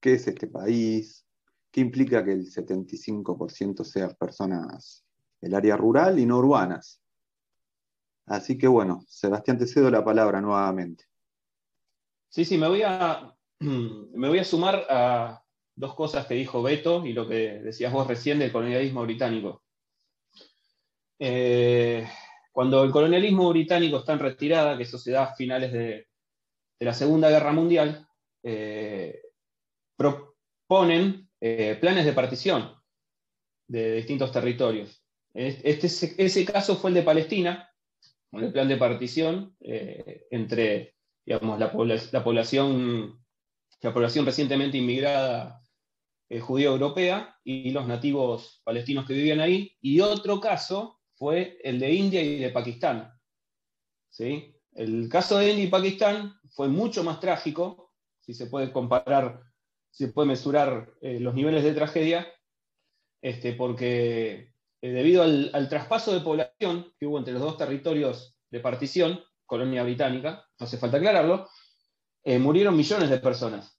¿Qué 0.00 0.14
es 0.14 0.26
este 0.26 0.46
país? 0.46 1.26
¿Qué 1.70 1.80
implica 1.80 2.24
que 2.24 2.32
el 2.32 2.46
75% 2.46 3.84
sean 3.84 4.14
personas 4.18 5.04
del 5.40 5.54
área 5.54 5.76
rural 5.76 6.18
y 6.18 6.26
no 6.26 6.38
urbanas? 6.38 7.00
Así 8.26 8.56
que 8.56 8.68
bueno, 8.68 9.04
Sebastián, 9.08 9.58
te 9.58 9.66
cedo 9.66 9.90
la 9.90 10.04
palabra 10.04 10.40
nuevamente. 10.40 11.04
Sí, 12.28 12.44
sí, 12.44 12.58
me 12.58 12.68
voy 12.68 12.82
a, 12.82 13.34
me 13.60 14.28
voy 14.28 14.38
a 14.38 14.44
sumar 14.44 14.86
a 14.88 15.42
dos 15.74 15.94
cosas 15.94 16.26
que 16.26 16.34
dijo 16.34 16.62
Beto 16.62 17.04
y 17.04 17.12
lo 17.12 17.28
que 17.28 17.60
decías 17.60 17.92
vos 17.92 18.06
recién 18.06 18.38
del 18.38 18.52
colonialismo 18.52 19.02
británico. 19.02 19.62
Eh, 21.18 22.06
cuando 22.52 22.84
el 22.84 22.90
colonialismo 22.90 23.50
británico 23.50 23.98
está 23.98 24.12
en 24.12 24.20
retirada, 24.20 24.76
que 24.76 24.84
eso 24.84 24.98
se 24.98 25.10
da 25.10 25.24
a 25.24 25.34
finales 25.34 25.72
de, 25.72 26.06
la 26.80 26.94
Segunda 26.94 27.30
Guerra 27.30 27.52
Mundial, 27.52 28.06
eh, 28.42 29.22
proponen 29.96 31.28
eh, 31.40 31.76
planes 31.80 32.04
de 32.04 32.12
partición 32.12 32.74
de 33.68 33.96
distintos 33.96 34.32
territorios. 34.32 35.02
Este, 35.32 35.86
ese 36.24 36.44
caso 36.44 36.76
fue 36.76 36.90
el 36.90 36.94
de 36.94 37.02
Palestina, 37.02 37.68
con 38.30 38.44
el 38.44 38.52
plan 38.52 38.68
de 38.68 38.76
partición 38.76 39.56
eh, 39.60 40.26
entre 40.30 40.96
digamos, 41.24 41.58
la, 41.58 41.72
población, 41.72 43.24
la 43.80 43.94
población 43.94 44.26
recientemente 44.26 44.78
inmigrada 44.78 45.60
judía 46.40 46.66
europea 46.66 47.36
y 47.44 47.70
los 47.70 47.86
nativos 47.86 48.60
palestinos 48.64 49.06
que 49.06 49.14
vivían 49.14 49.40
ahí. 49.40 49.76
Y 49.80 50.00
otro 50.00 50.40
caso 50.40 51.00
fue 51.14 51.58
el 51.62 51.78
de 51.78 51.92
India 51.92 52.22
y 52.22 52.38
de 52.38 52.50
Pakistán. 52.50 53.12
¿sí? 54.10 54.53
El 54.74 55.08
caso 55.08 55.38
de 55.38 55.50
India 55.50 55.64
y 55.64 55.68
Pakistán 55.68 56.34
fue 56.50 56.68
mucho 56.68 57.04
más 57.04 57.20
trágico, 57.20 57.92
si 58.20 58.34
se 58.34 58.46
puede 58.46 58.72
comparar, 58.72 59.40
si 59.90 60.06
se 60.06 60.12
puede 60.12 60.28
mesurar 60.28 60.92
eh, 61.00 61.20
los 61.20 61.34
niveles 61.34 61.62
de 61.62 61.74
tragedia, 61.74 62.26
este, 63.22 63.52
porque 63.52 64.52
eh, 64.82 64.90
debido 64.90 65.22
al, 65.22 65.68
traspaso 65.68 66.12
de 66.12 66.20
población 66.20 66.92
que 66.98 67.06
hubo 67.06 67.18
entre 67.18 67.32
los 67.32 67.42
dos 67.42 67.56
territorios 67.56 68.36
de 68.50 68.60
partición, 68.60 69.20
colonia 69.46 69.84
británica, 69.84 70.46
no 70.58 70.66
hace 70.66 70.78
falta 70.78 70.96
aclararlo, 70.96 71.48
eh, 72.24 72.38
murieron 72.38 72.76
millones 72.76 73.10
de 73.10 73.18
personas 73.18 73.78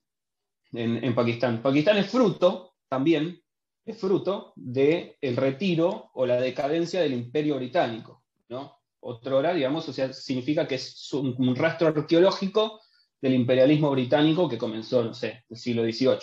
en, 0.72 1.14
Pakistán. 1.14 1.62
Pakistán 1.62 1.98
es 1.98 2.10
fruto 2.10 2.75
también, 2.88 3.42
es 3.86 4.00
fruto 4.00 4.54
del 4.56 5.36
retiro 5.36 6.10
o 6.14 6.25
la 6.25 6.40
decadencia 6.40 7.02
del 7.02 7.14
imperio 7.14 7.58
británico. 7.58 8.24
¿no? 8.50 8.75
Otro 9.08 9.38
hora, 9.38 9.54
digamos, 9.54 9.88
o 9.88 9.94
sea, 9.94 10.12
significa 10.12 10.68
que 10.68 10.76
es 10.76 11.14
un, 11.14 11.56
rastro 11.56 11.90
arqueológico 11.90 12.82
del 13.22 13.36
imperialismo 13.36 13.91
británico 13.91 14.50
que 14.50 14.58
comenzó, 14.58 15.04
no 15.04 15.13
sé, 15.13 15.46
el 15.48 15.58
siglo 15.58 15.84
XVIII, 15.84 16.18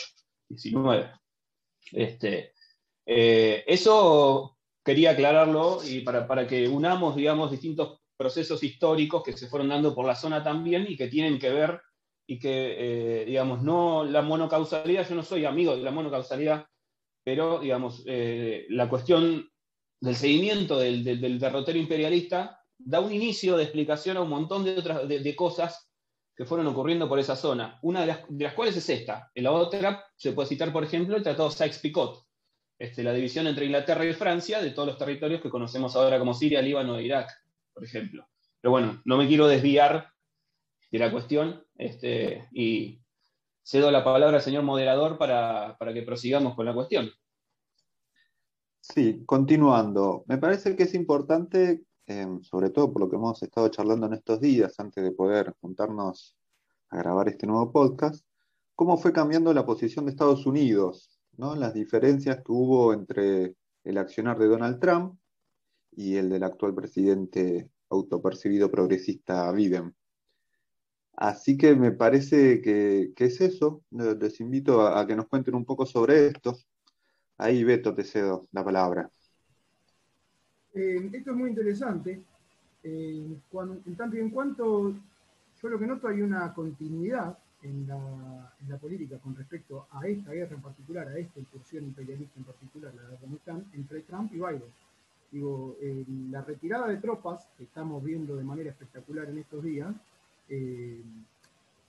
XIX. 0.57 1.09
Este, 1.93 2.55
eh, 3.07 3.63
eso 3.69 4.59
quería 4.85 5.13
aclararlo 5.13 5.79
y 5.85 6.01
para, 6.01 6.45
que 6.49 6.67
unamos, 6.67 7.15
digamos, 7.15 7.53
distintos 7.53 8.01
procesos 8.17 8.65
históricos 8.65 9.23
que 9.23 9.37
se 9.37 9.47
fueron 9.47 9.69
dando 9.69 9.95
por 9.95 10.05
la 10.05 10.17
zona 10.17 10.43
también 10.43 10.85
y 10.89 10.97
que 10.97 11.07
tienen 11.07 11.39
que 11.39 11.51
ver 11.51 11.81
y 12.27 12.41
que, 12.41 13.21
eh, 13.21 13.25
digamos, 13.27 13.63
no 13.63 14.03
la 14.03 14.23
monocausalidad, 14.23 15.09
yo 15.09 15.15
no 15.15 15.23
soy 15.23 15.45
amigo 15.45 15.77
de 15.77 15.85
la 15.85 15.93
monocausalidad, 15.93 16.67
pero, 17.23 17.61
digamos, 17.61 18.03
eh, 18.07 18.67
la 18.71 18.89
cuestión 18.89 19.49
del 20.01 20.17
seguimiento 20.17 20.81
del, 20.81 21.39
derrotero 21.39 21.79
imperialista 21.79 22.59
da 22.85 23.01
un 23.01 23.13
inicio 23.13 23.57
de 23.57 23.65
explicación 23.65 24.17
a 24.17 24.23
un 24.23 24.29
montón 24.29 24.65
de 24.65 24.79
otras 24.79 25.09
de, 25.09 25.37
cosas 25.37 25.91
que 26.35 26.45
fueron 26.45 26.67
ocurriendo 26.67 27.09
por 27.09 27.19
esa 27.19 27.37
zona. 27.37 27.79
Una 27.83 28.01
de 28.01 28.07
las, 28.39 28.55
cuales 28.55 28.77
es 28.77 28.89
esta. 28.89 29.31
En 29.35 29.45
la 29.45 29.53
otra 29.53 30.05
se 30.17 30.33
puede 30.33 30.49
citar, 30.49 30.73
por 30.73 30.85
ejemplo, 30.85 31.17
el 31.17 31.23
Tratado 31.23 31.51
Sykes-Picot, 31.51 32.25
este, 32.79 33.03
la 33.03 33.13
división 33.13 33.47
entre 33.47 33.67
Inglaterra 33.67 34.05
y 34.05 34.13
Francia 34.13 34.61
de 34.61 34.71
todos 34.71 34.89
los 34.89 34.99
territorios 34.99 35.41
que 35.41 35.51
conocemos 35.51 35.95
ahora 35.97 36.19
como 36.19 36.35
Siria, 36.35 36.63
Líbano 36.63 36.99
e 36.99 37.05
Irak, 37.05 37.31
por 37.73 37.85
ejemplo. 37.85 38.27
Pero 38.61 38.73
bueno, 38.73 39.03
no 39.05 39.17
me 39.17 39.27
quiero 39.27 39.47
desviar 39.47 40.13
de 40.91 40.99
la 40.99 41.11
cuestión 41.11 41.65
este, 41.77 42.49
y 42.53 43.01
cedo 43.63 43.91
la 43.91 44.05
palabra 44.05 44.37
al 44.37 44.43
señor 44.43 44.63
moderador 44.63 45.19
para, 45.19 45.77
que 45.93 46.03
prosigamos 46.03 46.55
con 46.55 46.67
la 46.67 46.75
cuestión. 46.75 47.11
Sí, 48.81 49.23
continuando. 49.25 50.25
Me 50.27 50.39
parece 50.39 50.77
que 50.77 50.83
es 50.85 50.95
importante, 50.95 51.83
em, 52.07 52.43
sobre 52.43 52.71
todo 52.71 52.93
por 52.93 53.03
lo 53.03 53.11
que 53.11 53.17
hemos 53.17 53.43
estado 53.43 53.69
charlando 53.69 54.07
en 54.07 54.15
estos 54.15 54.41
días, 54.41 54.79
antes 54.81 55.03
de 55.03 55.13
poder 55.13 55.55
juntarnos 55.61 56.37
a 56.91 56.99
grabar 56.99 57.29
este 57.29 57.47
nuevo 57.47 57.73
podcast, 57.73 58.25
cómo 58.75 58.97
fue 58.99 59.13
cambiando 59.13 59.53
la 59.55 59.67
posición 59.67 60.05
de 60.05 60.13
Estados 60.13 60.47
Unidos 60.47 61.13
las 61.39 61.75
diferencias 61.75 62.37
que 62.37 62.53
hubo 62.53 62.93
entre 62.93 63.55
el 63.85 63.99
accionar 63.99 64.39
de 64.39 64.47
Donald 64.47 64.79
Trump 64.81 65.19
y 65.93 66.17
el 66.17 66.31
del 66.31 66.45
actual 66.45 66.75
presidente 66.75 67.71
autopercibido 67.91 68.71
progresista 68.71 69.51
Biden. 69.53 69.95
Así 71.15 71.57
que 71.57 71.75
me 71.75 71.93
parece 71.93 72.61
que, 72.63 73.13
es 73.17 73.41
eso. 73.41 73.83
Les 73.91 74.41
invito 74.41 74.87
a, 74.87 75.07
que 75.07 75.17
nos 75.17 75.29
cuenten 75.29 75.55
un 75.55 75.65
poco 75.65 75.85
sobre 75.85 76.29
esto. 76.29 76.57
Ahí, 77.37 77.65
Beto, 77.65 77.95
te 77.95 78.05
cedo 78.05 78.49
la 78.53 78.65
palabra. 78.65 79.11
Eh, 80.75 81.11
esto 81.13 81.31
es 81.31 81.37
muy 81.37 81.51
interesante. 81.51 82.23
Eh, 82.85 83.39
en 83.87 83.97
tanto 83.97 84.17
y 84.17 84.21
en 84.21 84.31
cuanto 84.31 84.93
yo 85.63 85.69
lo 85.69 85.79
que 85.79 85.87
noto 85.87 86.09
hay 86.09 86.21
una 86.21 86.53
continuidad 86.53 87.39
en 87.63 87.87
la, 87.87 88.77
política 88.81 89.19
con 89.19 89.37
respecto 89.37 89.87
a 89.93 90.07
esta 90.09 90.33
guerra 90.33 90.57
en 90.57 90.63
particular, 90.63 91.07
a 91.07 91.19
esta 91.19 91.39
incursión 91.39 91.85
imperialista 91.85 92.39
en 92.39 92.45
particular, 92.45 92.93
la 92.95 93.03
de 93.03 93.15
Afganistán, 93.15 93.65
entre 93.75 94.01
Trump 94.01 94.33
y 94.33 94.39
Biden. 94.39 94.73
Digo, 95.31 95.77
eh, 95.81 96.05
la 96.31 96.43
retirada 96.43 96.89
de 96.89 96.97
tropas 96.97 97.47
que 97.57 97.65
estamos 97.65 98.03
viendo 98.03 98.35
de 98.35 98.43
manera 98.43 98.71
espectacular 98.71 99.29
en 99.29 99.39
estos 99.39 99.63
días, 99.63 99.95
eh, 100.49 101.01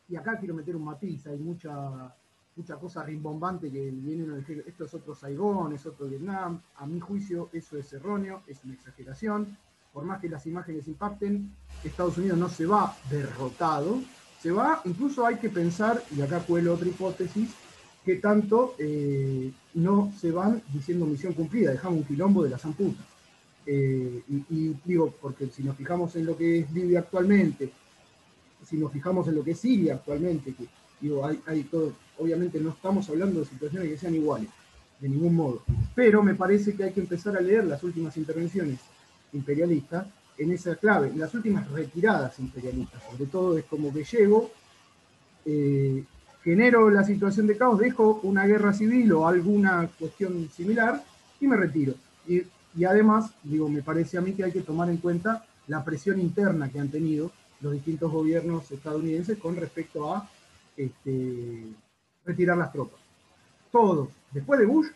y 0.07 0.15
acá 0.15 0.37
quiero 0.37 0.53
meter 0.53 0.75
un 0.75 0.85
matiz, 0.85 1.25
hay 1.25 1.37
mucha, 1.37 2.13
mucha 2.55 2.75
cosa 2.75 3.03
rimbombante 3.03 3.71
que 3.71 3.89
vienen 3.91 4.31
a 4.31 4.35
decir, 4.35 4.63
esto 4.67 4.85
es 4.85 4.93
otro 4.93 5.15
Saigón, 5.15 5.73
es 5.73 5.85
otro 5.85 6.07
Vietnam, 6.07 6.61
a 6.75 6.85
mi 6.85 6.99
juicio 6.99 7.49
eso 7.51 7.77
es 7.77 7.91
erróneo, 7.93 8.43
es 8.47 8.63
una 8.63 8.73
exageración, 8.73 9.57
por 9.91 10.05
más 10.05 10.19
que 10.19 10.29
las 10.29 10.45
imágenes 10.45 10.87
impacten, 10.87 11.51
Estados 11.83 12.17
Unidos 12.17 12.37
no 12.37 12.49
se 12.49 12.65
va 12.65 12.95
derrotado, 13.09 13.99
se 14.41 14.51
va, 14.51 14.81
incluso 14.85 15.25
hay 15.25 15.37
que 15.37 15.49
pensar, 15.49 16.03
y 16.15 16.21
acá 16.21 16.41
cuelo 16.41 16.73
otra 16.73 16.87
hipótesis, 16.87 17.51
que 18.03 18.15
tanto 18.15 18.75
eh, 18.77 19.51
no 19.75 20.11
se 20.19 20.31
van 20.31 20.61
diciendo 20.73 21.05
misión 21.05 21.33
cumplida, 21.33 21.71
dejamos 21.71 21.99
un 21.99 22.05
quilombo 22.05 22.43
de 22.43 22.49
la 22.49 22.57
zamputa. 22.57 23.01
Eh, 23.65 24.21
y, 24.27 24.75
digo, 24.83 25.13
porque 25.21 25.47
si 25.47 25.63
nos 25.63 25.77
fijamos 25.77 26.15
en 26.17 26.25
lo 26.25 26.35
que 26.35 26.59
es 26.59 26.71
Libia 26.73 26.99
actualmente, 26.99 27.71
si 28.65 28.77
nos 28.77 28.91
fijamos 28.91 29.27
en 29.27 29.35
lo 29.35 29.43
que 29.43 29.51
es 29.51 29.59
Siria 29.59 29.95
actualmente, 29.95 30.53
que 30.53 30.67
digo, 31.03 31.25
hay, 31.25 31.63
todo, 31.63 31.91
obviamente 32.17 32.59
no 32.61 32.69
estamos 32.69 33.09
hablando 33.09 33.41
de 33.41 33.45
situaciones 33.45 33.89
que 33.89 33.97
sean 33.97 34.15
iguales, 34.15 34.47
de 35.01 35.09
ningún 35.09 35.35
modo, 35.35 35.63
pero 35.93 36.23
me 36.23 36.33
parece 36.33 36.73
que 36.75 36.85
hay 36.85 36.93
que 36.93 37.01
empezar 37.01 37.35
a 37.35 37.41
leer 37.41 37.65
las 37.65 37.83
últimas 37.83 38.15
intervenciones 38.15 38.79
imperialistas 39.33 40.07
en 40.37 40.51
esa 40.53 40.75
clave, 40.77 41.11
las 41.15 41.33
últimas 41.33 41.69
retiradas 41.69 42.39
imperialistas, 42.39 43.03
sobre 43.11 43.25
todo 43.25 43.57
es 43.57 43.65
como 43.65 43.93
que 43.93 44.05
llego, 44.05 44.49
eh, 45.45 46.05
genero 46.41 46.89
la 46.89 47.03
situación 47.03 47.47
de 47.47 47.57
caos, 47.57 47.79
dejo 47.79 48.21
una 48.23 48.45
guerra 48.45 48.71
civil 48.73 49.11
o 49.11 49.27
alguna 49.27 49.89
cuestión 49.99 50.49
similar 50.55 51.03
y 51.41 51.47
me 51.47 51.57
retiro. 51.57 51.95
Y, 52.27 52.85
además, 52.85 53.31
digo, 53.43 53.67
me 53.67 53.83
parece 53.83 54.17
a 54.17 54.21
mí 54.21 54.33
que 54.33 54.45
hay 54.45 54.51
que 54.51 54.61
tomar 54.61 54.89
en 54.89 54.97
cuenta 54.97 55.45
la 55.67 55.83
presión 55.83 56.19
interna 56.19 56.69
que 56.69 56.79
han 56.79 56.89
tenido 56.89 57.31
los 57.61 57.73
distintos 57.73 58.11
gobiernos 58.11 58.71
estadounidenses 58.71 59.37
con 59.37 59.55
respecto 59.55 60.13
a 60.13 60.29
este, 60.77 61.65
retirar 62.25 62.57
las 62.57 62.71
tropas. 62.71 62.99
Todos, 63.71 64.09
después 64.31 64.59
de 64.59 64.65
Bush, 64.65 64.87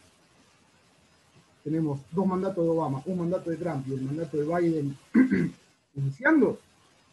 tenemos 1.64 2.00
dos 2.12 2.26
mandatos 2.26 2.64
de 2.64 2.70
Obama, 2.70 3.02
un 3.06 3.20
mandato 3.20 3.50
de 3.50 3.58
Trump 3.58 3.86
y 3.88 3.94
el 3.94 4.02
mandato 4.02 4.38
de 4.38 4.44
Biden 4.46 4.98
iniciando, 5.96 6.60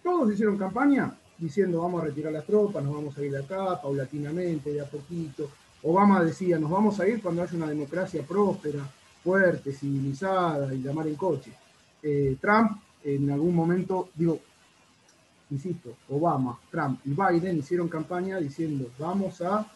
todos 0.03 0.33
hicieron 0.33 0.57
campaña 0.57 1.12
diciendo 1.38 1.83
vamos 1.83 2.03
a 2.03 2.07
retirar 2.07 2.33
las 2.33 2.46
tropas, 2.46 2.85
nos 2.85 2.94
vamos 2.94 3.16
a 3.16 3.24
ir 3.24 3.33
de 3.33 3.38
acá, 3.38 3.81
paulatinamente, 3.81 4.72
de 4.72 4.81
a 4.81 4.85
poquito. 4.85 5.50
Obama 5.83 6.22
decía, 6.22 6.59
nos 6.59 6.70
vamos 6.70 7.00
a 7.00 7.09
ir 7.09 7.20
cuando 7.20 7.42
haya 7.42 7.57
una 7.57 7.68
democracia 7.68 8.22
próspera, 8.22 8.88
fuerte, 9.22 9.72
civilizada 9.72 10.72
y 10.72 10.79
la 10.83 10.92
mar 10.92 11.07
en 11.09 11.16
coche. 11.16 11.53
Eh, 12.03 12.37
Trump 12.40 12.79
en 13.03 13.31
algún 13.31 13.55
momento, 13.55 14.09
digo, 14.14 14.38
insisto, 15.50 15.96
Obama, 16.09 16.59
Trump 16.70 17.00
y 17.04 17.11
Biden 17.11 17.59
hicieron 17.59 17.88
campaña 17.88 18.38
diciendo 18.38 18.88
vamos 18.98 19.40
a 19.40 19.66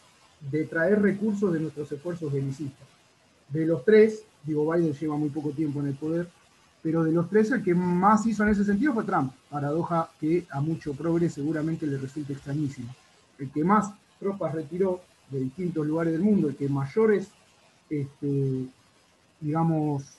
detraer 0.50 1.02
recursos 1.02 1.52
de 1.52 1.61
nuestros 1.61 1.90
esfuerzos 1.90 2.33
belicistas. 2.33 2.87
De 3.48 3.66
los 3.66 3.85
tres, 3.85 4.22
digo, 4.44 4.70
Biden 4.70 4.92
lleva 4.92 5.16
muy 5.16 5.31
poco 5.31 5.50
tiempo 5.50 5.81
en 5.81 5.88
el 5.88 5.94
poder, 5.94 6.28
pero 6.83 7.02
de 7.02 7.12
los 7.12 7.28
tres 7.28 7.50
el 7.50 7.62
que 7.62 7.74
más 7.74 8.26
hizo 8.26 8.44
en 8.44 8.50
ese 8.50 8.64
sentido 8.64 8.94
fue 8.94 9.04
Trump, 9.04 9.33
paradoja 9.50 10.11
que 10.20 10.46
a 10.50 10.61
mucho 10.61 10.94
progre 10.94 11.28
seguramente 11.28 11.87
le 11.87 11.98
resulta 11.98 12.33
extrañísimo. 12.33 12.94
El 13.38 13.50
que 13.50 13.64
más 13.64 13.92
tropas 14.18 14.54
retiró 14.54 15.00
de 15.31 15.40
distintos 15.40 15.87
lugares 15.87 16.12
del 16.12 16.22
mundo, 16.22 16.48
el 16.48 16.57
que 16.57 16.68
mayores, 16.68 17.28
este, 17.90 18.66
digamos, 19.40 20.17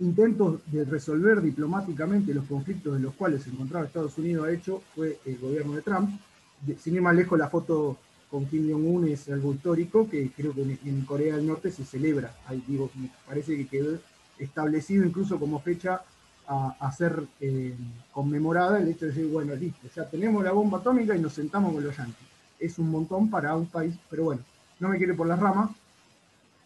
intentos 0.00 0.60
de 0.70 0.84
resolver 0.84 1.40
diplomáticamente 1.42 2.32
los 2.32 2.44
conflictos 2.46 2.96
en 2.96 3.02
los 3.02 3.14
cuales 3.14 3.42
se 3.42 3.50
encontraba 3.50 3.86
Estados 3.86 4.16
Unidos 4.18 4.46
ha 4.46 4.52
hecho 4.52 4.82
fue 4.94 5.18
el 5.24 5.38
gobierno 5.38 5.74
de 5.74 5.82
Trump. 5.82 6.10
sin 6.78 6.94
ir 6.94 7.02
más 7.02 7.14
lejos, 7.14 7.38
la 7.38 7.48
foto 7.48 7.98
con 8.30 8.46
Kim 8.46 8.70
Jong-un 8.70 9.08
es 9.08 9.28
algo 9.28 9.54
histórico 9.54 10.08
que 10.08 10.30
creo 10.30 10.54
que 10.54 10.62
en, 10.62 11.04
Corea 11.04 11.36
del 11.36 11.46
Norte 11.46 11.70
se 11.70 11.84
celebra. 11.84 12.34
Ahí 12.46 12.62
digo, 12.66 12.90
parece 13.26 13.56
que 13.56 13.66
quedó 13.66 13.98
establecido 14.38 15.04
incluso 15.04 15.38
como 15.38 15.60
fecha 15.60 16.02
a, 16.46 16.92
ser 16.92 17.24
eh, 17.40 17.74
conmemorada 18.10 18.78
el 18.78 18.88
hecho 18.88 19.04
de 19.04 19.12
decir, 19.12 19.30
bueno, 19.30 19.54
listo, 19.54 19.86
ya 19.94 20.08
tenemos 20.08 20.42
la 20.42 20.52
bomba 20.52 20.78
atómica 20.78 21.14
y 21.14 21.20
nos 21.20 21.34
sentamos 21.34 21.74
con 21.74 21.84
los 21.84 21.94
yanquis. 21.94 22.26
Es 22.58 22.78
un 22.78 22.90
montón 22.90 23.28
para 23.28 23.54
un 23.54 23.66
país, 23.66 23.94
pero 24.08 24.24
bueno, 24.24 24.42
no 24.80 24.88
me 24.88 24.96
quiere 24.96 25.14
por 25.14 25.26
las 25.26 25.38
ramas. 25.38 25.70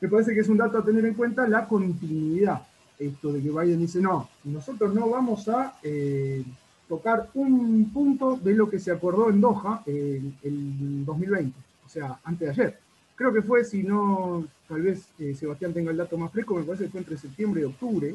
Me 0.00 0.08
parece 0.08 0.34
que 0.34 0.40
es 0.40 0.48
un 0.48 0.56
dato 0.56 0.78
a 0.78 0.84
tener 0.84 1.04
en 1.04 1.14
cuenta 1.14 1.48
la 1.48 1.66
continuidad. 1.66 2.62
Esto 3.02 3.32
de 3.32 3.42
que 3.42 3.50
Biden 3.50 3.80
dice, 3.80 4.00
no, 4.00 4.28
nosotros 4.44 4.94
no 4.94 5.08
vamos 5.08 5.48
a 5.48 5.78
eh, 5.82 6.44
tocar 6.88 7.30
un 7.34 7.90
punto 7.92 8.36
de 8.36 8.54
lo 8.54 8.70
que 8.70 8.78
se 8.78 8.92
acordó 8.92 9.28
en 9.30 9.40
Doha 9.40 9.82
en 9.86 10.36
el 10.42 11.04
2020, 11.04 11.58
o 11.84 11.88
sea, 11.88 12.20
antes 12.22 12.46
de 12.46 12.50
ayer. 12.50 12.78
Creo 13.16 13.32
que 13.32 13.42
fue, 13.42 13.64
si 13.64 13.82
no, 13.82 14.46
tal 14.68 14.82
vez 14.82 15.08
eh, 15.18 15.34
Sebastián 15.34 15.72
tenga 15.72 15.90
el 15.90 15.96
dato 15.96 16.16
más 16.16 16.30
fresco, 16.30 16.54
me 16.54 16.64
parece 16.64 16.84
que 16.84 16.90
fue 16.90 17.00
entre 17.00 17.16
septiembre 17.16 17.62
y 17.62 17.64
octubre, 17.64 18.14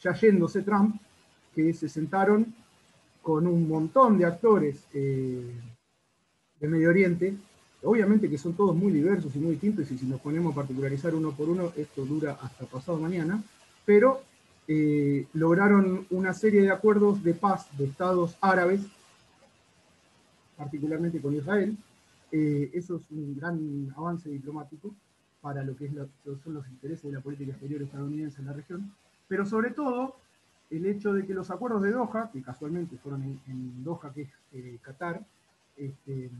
ya 0.00 0.14
yéndose 0.14 0.62
Trump, 0.62 0.96
que 1.54 1.74
se 1.74 1.88
sentaron 1.88 2.54
con 3.20 3.46
un 3.46 3.68
montón 3.68 4.18
de 4.18 4.24
actores 4.24 4.84
eh, 4.94 5.52
de 6.58 6.68
Medio 6.68 6.88
Oriente, 6.88 7.34
obviamente 7.82 8.30
que 8.30 8.38
son 8.38 8.54
todos 8.54 8.74
muy 8.74 8.92
diversos 8.92 9.34
y 9.36 9.38
muy 9.38 9.52
distintos, 9.52 9.90
y 9.90 9.98
si 9.98 10.06
nos 10.06 10.20
ponemos 10.20 10.52
a 10.52 10.56
particularizar 10.56 11.14
uno 11.14 11.32
por 11.32 11.48
uno, 11.48 11.72
esto 11.76 12.04
dura 12.04 12.38
hasta 12.40 12.66
pasado 12.66 12.98
mañana, 12.98 13.42
pero 13.84 14.22
eh, 14.68 15.26
lograron 15.32 16.06
una 16.10 16.32
serie 16.32 16.62
de 16.62 16.70
acuerdos 16.70 17.22
de 17.22 17.34
paz 17.34 17.66
de 17.76 17.84
estados 17.84 18.36
árabes, 18.40 18.80
particularmente 20.56 21.20
con 21.20 21.34
Israel. 21.34 21.76
Eh, 22.30 22.70
eso 22.72 22.96
es 22.96 23.10
un 23.10 23.36
gran 23.36 23.92
avance 23.96 24.30
diplomático 24.30 24.94
para 25.40 25.64
lo 25.64 25.76
que 25.76 25.88
son 25.88 26.54
los 26.54 26.66
intereses 26.68 27.02
de 27.02 27.12
la 27.12 27.20
política 27.20 27.50
exterior 27.50 27.82
estadounidense 27.82 28.40
en 28.40 28.46
la 28.46 28.52
región, 28.52 28.94
pero 29.28 29.44
sobre 29.44 29.70
todo 29.70 30.16
el 30.70 30.86
hecho 30.86 31.12
de 31.12 31.26
que 31.26 31.34
los 31.34 31.50
acuerdos 31.50 31.82
de 31.82 31.90
Doha, 31.90 32.30
que 32.32 32.42
casualmente 32.42 32.96
fueron 32.96 33.22
en, 33.22 33.84
Doha, 33.84 34.12
que 34.14 34.22
es 34.22 34.30
eh, 34.52 34.78
Qatar, 34.80 35.20
este, 35.76 36.30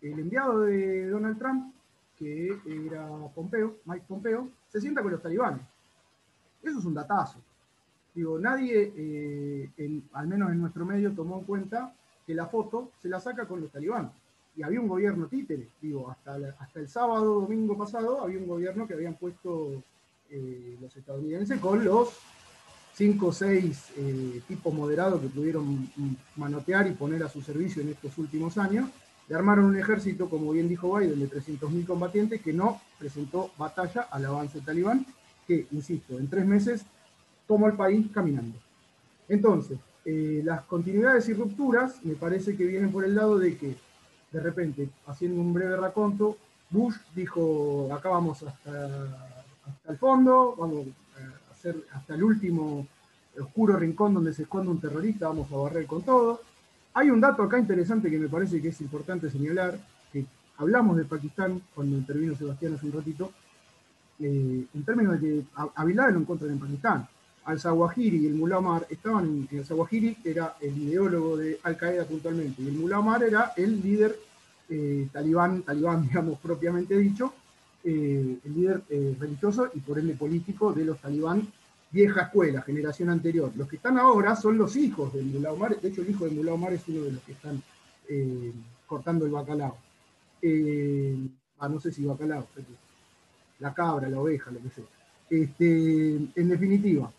el 0.00 0.18
enviado 0.18 0.60
de 0.60 1.08
Donald 1.08 1.38
Trump 1.38 1.74
que 2.18 2.58
era 2.86 3.08
Pompeo, 3.34 3.76
Mike 3.84 4.04
Pompeo, 4.08 4.48
se 4.68 4.80
sienta 4.80 5.02
con 5.02 5.12
los 5.12 5.22
talibanes. 5.22 5.62
Eso 6.62 6.78
es 6.78 6.84
un 6.84 6.94
datazo. 6.94 7.38
Digo, 8.14 8.38
nadie, 8.38 8.92
eh, 8.96 10.00
al 10.12 10.26
menos 10.26 10.50
en 10.50 10.60
nuestro 10.60 10.86
medio, 10.86 11.12
tomó 11.12 11.38
en 11.38 11.44
cuenta 11.44 11.94
que 12.26 12.34
la 12.34 12.46
foto 12.46 12.90
se 13.00 13.08
la 13.08 13.20
saca 13.20 13.46
con 13.46 13.60
los 13.60 13.70
talibanes. 13.70 14.10
Y 14.56 14.62
había 14.62 14.80
un 14.80 14.88
gobierno 14.88 15.26
títere. 15.26 15.68
Digo, 15.82 16.10
hasta, 16.10 16.38
hasta 16.58 16.80
el 16.80 16.88
sábado, 16.88 17.40
domingo 17.42 17.76
pasado, 17.76 18.22
había 18.22 18.38
un 18.38 18.46
gobierno 18.46 18.86
que 18.86 18.94
habían 18.94 19.14
puesto 19.14 19.82
eh, 20.30 20.76
los 20.80 20.96
estadounidenses 20.96 21.60
con 21.60 21.84
los 21.84 22.18
cinco 22.94 23.26
o 23.26 23.32
seis 23.32 23.92
eh, 23.98 24.40
tipos 24.48 24.72
moderados 24.72 25.20
que 25.20 25.28
pudieron 25.28 25.86
manotear 26.36 26.86
y 26.86 26.92
poner 26.92 27.22
a 27.22 27.28
su 27.28 27.42
servicio 27.42 27.82
en 27.82 27.90
estos 27.90 28.16
últimos 28.16 28.56
años 28.56 28.88
le 29.28 29.34
armaron 29.34 29.64
un 29.64 29.76
ejército, 29.76 30.28
como 30.28 30.52
bien 30.52 30.68
dijo 30.68 30.96
Biden, 30.96 31.18
de 31.18 31.28
300.000 31.28 31.86
combatientes 31.86 32.40
que 32.40 32.52
no 32.52 32.80
presentó 32.98 33.50
batalla 33.58 34.02
al 34.10 34.24
avance 34.24 34.60
talibán, 34.60 35.04
que, 35.46 35.66
insisto, 35.72 36.18
en 36.18 36.28
tres 36.28 36.46
meses 36.46 36.84
tomó 37.46 37.66
el 37.66 37.74
país 37.74 38.06
caminando. 38.12 38.56
Entonces, 39.28 39.78
eh, 40.04 40.40
las 40.44 40.62
continuidades 40.62 41.28
y 41.28 41.34
rupturas 41.34 42.04
me 42.04 42.14
parece 42.14 42.56
que 42.56 42.64
vienen 42.64 42.92
por 42.92 43.04
el 43.04 43.14
lado 43.14 43.38
de 43.38 43.56
que, 43.56 43.76
de 44.30 44.40
repente, 44.40 44.88
haciendo 45.06 45.40
un 45.40 45.52
breve 45.52 45.76
raconto, 45.76 46.36
Bush 46.70 46.96
dijo, 47.14 47.92
acá 47.92 48.10
vamos 48.10 48.42
hasta, 48.42 49.04
hasta 49.66 49.92
el 49.92 49.98
fondo, 49.98 50.54
vamos 50.56 50.86
a 51.16 51.52
hacer 51.52 51.76
hasta 51.92 52.14
el 52.14 52.22
último 52.22 52.86
oscuro 53.40 53.76
rincón 53.76 54.14
donde 54.14 54.32
se 54.32 54.42
esconde 54.42 54.70
un 54.70 54.80
terrorista, 54.80 55.28
vamos 55.28 55.50
a 55.52 55.56
barrer 55.56 55.86
con 55.86 56.02
todo. 56.02 56.40
Hay 56.96 57.10
un 57.10 57.20
dato 57.20 57.42
acá 57.42 57.58
interesante 57.58 58.10
que 58.10 58.18
me 58.18 58.26
parece 58.26 58.58
que 58.62 58.68
es 58.68 58.80
importante 58.80 59.28
señalar, 59.28 59.78
que 60.10 60.24
hablamos 60.56 60.96
de 60.96 61.04
Pakistán 61.04 61.60
cuando 61.74 61.94
intervino 61.94 62.34
Sebastián 62.34 62.72
hace 62.72 62.86
un 62.86 62.92
ratito, 62.92 63.32
eh, 64.18 64.64
en 64.72 64.82
términos 64.82 65.20
de 65.20 65.20
que 65.20 65.42
a, 65.74 65.84
Bin 65.84 65.96
lo 65.98 66.08
encuentran 66.08 66.52
en 66.52 66.58
Pakistán. 66.58 67.06
Al-Zawahiri 67.44 68.24
y 68.24 68.26
el 68.28 68.34
Mullah 68.34 68.58
Omar 68.60 68.86
estaban 68.88 69.46
en, 69.50 69.58
el 69.58 69.66
Zawahiri, 69.66 70.16
era 70.24 70.56
el 70.58 70.74
ideólogo 70.84 71.36
de 71.36 71.60
Al-Qaeda 71.64 72.06
puntualmente, 72.06 72.62
y 72.62 72.68
el 72.68 72.78
Mullah 72.78 73.00
Omar 73.00 73.22
era 73.24 73.52
el 73.58 73.82
líder 73.82 74.16
eh, 74.70 75.06
talibán, 75.12 75.64
talibán, 75.64 76.00
digamos, 76.08 76.38
propiamente 76.38 76.96
dicho, 76.96 77.34
eh, 77.84 78.38
el 78.42 78.54
líder 78.54 78.82
religioso 79.20 79.68
y 79.74 79.80
por 79.80 79.98
ende 79.98 80.14
político 80.14 80.72
de 80.72 80.86
los 80.86 80.98
talibán 80.98 81.46
vieja 81.90 82.22
escuela, 82.22 82.62
generación 82.62 83.10
anterior. 83.10 83.52
Los 83.56 83.68
que 83.68 83.76
están 83.76 83.98
ahora 83.98 84.36
son 84.36 84.58
los 84.58 84.76
hijos 84.76 85.12
del 85.12 85.26
Mullah 85.26 85.52
Omar. 85.52 85.80
De 85.80 85.88
hecho, 85.88 86.02
el 86.02 86.10
hijo 86.10 86.24
del 86.24 86.34
Mullah 86.34 86.52
Omar 86.54 86.72
es 86.72 86.86
uno 86.88 87.02
de 87.02 87.12
los 87.12 87.22
que 87.22 87.32
están 87.32 87.62
eh, 88.08 88.52
cortando 88.86 89.24
el 89.24 89.32
bacalao. 89.32 89.76
Eh, 90.42 91.16
ah, 91.58 91.68
no 91.68 91.80
sé 91.80 91.92
si 91.92 92.04
bacalao, 92.04 92.46
la 93.58 93.72
cabra, 93.72 94.08
la 94.08 94.20
oveja, 94.20 94.50
lo 94.50 94.60
que 94.60 94.70
sea. 94.70 94.84
Este, 95.30 96.16
en 96.34 96.48
definitiva, 96.48 97.10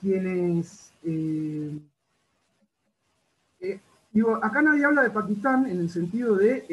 quienes... 0.00 0.92
Eh, 1.04 1.78
digo, 4.12 4.36
acá 4.42 4.62
nadie 4.62 4.84
habla 4.84 5.02
de 5.02 5.10
Pakistán 5.10 5.66
en 5.66 5.80
el 5.80 5.90
sentido 5.90 6.34
de, 6.34 6.64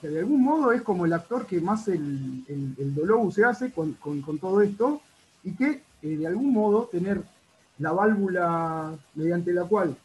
que 0.00 0.08
de 0.08 0.18
algún 0.18 0.42
modo 0.42 0.72
es 0.72 0.82
como 0.82 1.04
el 1.04 1.12
actor 1.12 1.46
que 1.46 1.60
más 1.60 1.86
el, 1.88 2.44
el, 2.48 3.32
se 3.32 3.44
hace 3.44 3.70
con, 3.70 3.92
con 3.94 4.38
todo 4.38 4.62
esto, 4.62 5.00
y 5.42 5.54
que 5.54 5.82
eh, 6.02 6.16
de 6.16 6.26
algún 6.26 6.52
modo 6.52 6.86
tener 6.86 7.22
la 7.78 7.92
válvula 7.92 8.96
mediante 9.14 9.52
la 9.52 9.64
cual 9.64 9.96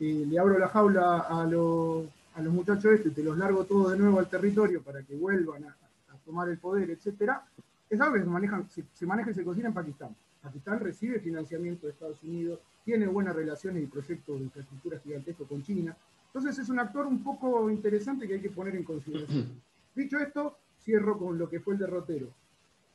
eh, 0.00 0.24
le 0.28 0.38
abro 0.38 0.58
la 0.58 0.68
jaula 0.68 1.20
a 1.20 1.44
los, 1.44 2.06
a 2.34 2.42
los 2.42 2.52
muchachos 2.52 2.92
estos 2.92 3.12
y 3.12 3.14
te 3.14 3.22
los 3.22 3.38
largo 3.38 3.64
todos 3.64 3.92
de 3.92 3.98
nuevo 3.98 4.18
al 4.18 4.28
territorio 4.28 4.82
para 4.82 5.02
que 5.02 5.14
vuelvan 5.14 5.64
a, 5.64 5.76
tomar 6.24 6.48
el 6.48 6.58
poder, 6.58 6.88
etcétera, 6.88 7.44
es 7.90 8.00
algo 8.00 8.14
que 8.14 8.20
se, 8.20 8.26
maneja, 8.26 8.62
se, 8.94 9.06
maneja 9.06 9.32
y 9.32 9.34
se 9.34 9.42
cocina 9.42 9.68
en 9.68 9.74
Pakistán. 9.74 10.14
Pakistán 10.40 10.78
recibe 10.78 11.18
financiamiento 11.18 11.86
de 11.86 11.92
Estados 11.92 12.22
Unidos, 12.22 12.60
tiene 12.84 13.08
buenas 13.08 13.34
relaciones 13.34 13.82
y 13.82 13.86
proyectos 13.86 14.38
de 14.38 14.44
infraestructura 14.44 15.00
gigantesco 15.00 15.44
con 15.44 15.64
China. 15.64 15.96
Entonces 16.26 16.58
es 16.60 16.68
un 16.68 16.78
actor 16.78 17.06
un 17.06 17.24
poco 17.24 17.68
interesante 17.70 18.28
que 18.28 18.34
hay 18.34 18.40
que 18.40 18.50
poner 18.50 18.76
en 18.76 18.84
consideración. 18.84 19.60
Dicho 19.96 20.18
esto, 20.18 20.58
cierro 20.80 21.18
con 21.18 21.36
lo 21.38 21.48
que 21.48 21.58
fue 21.58 21.74
el 21.74 21.80
derrotero. 21.80 22.28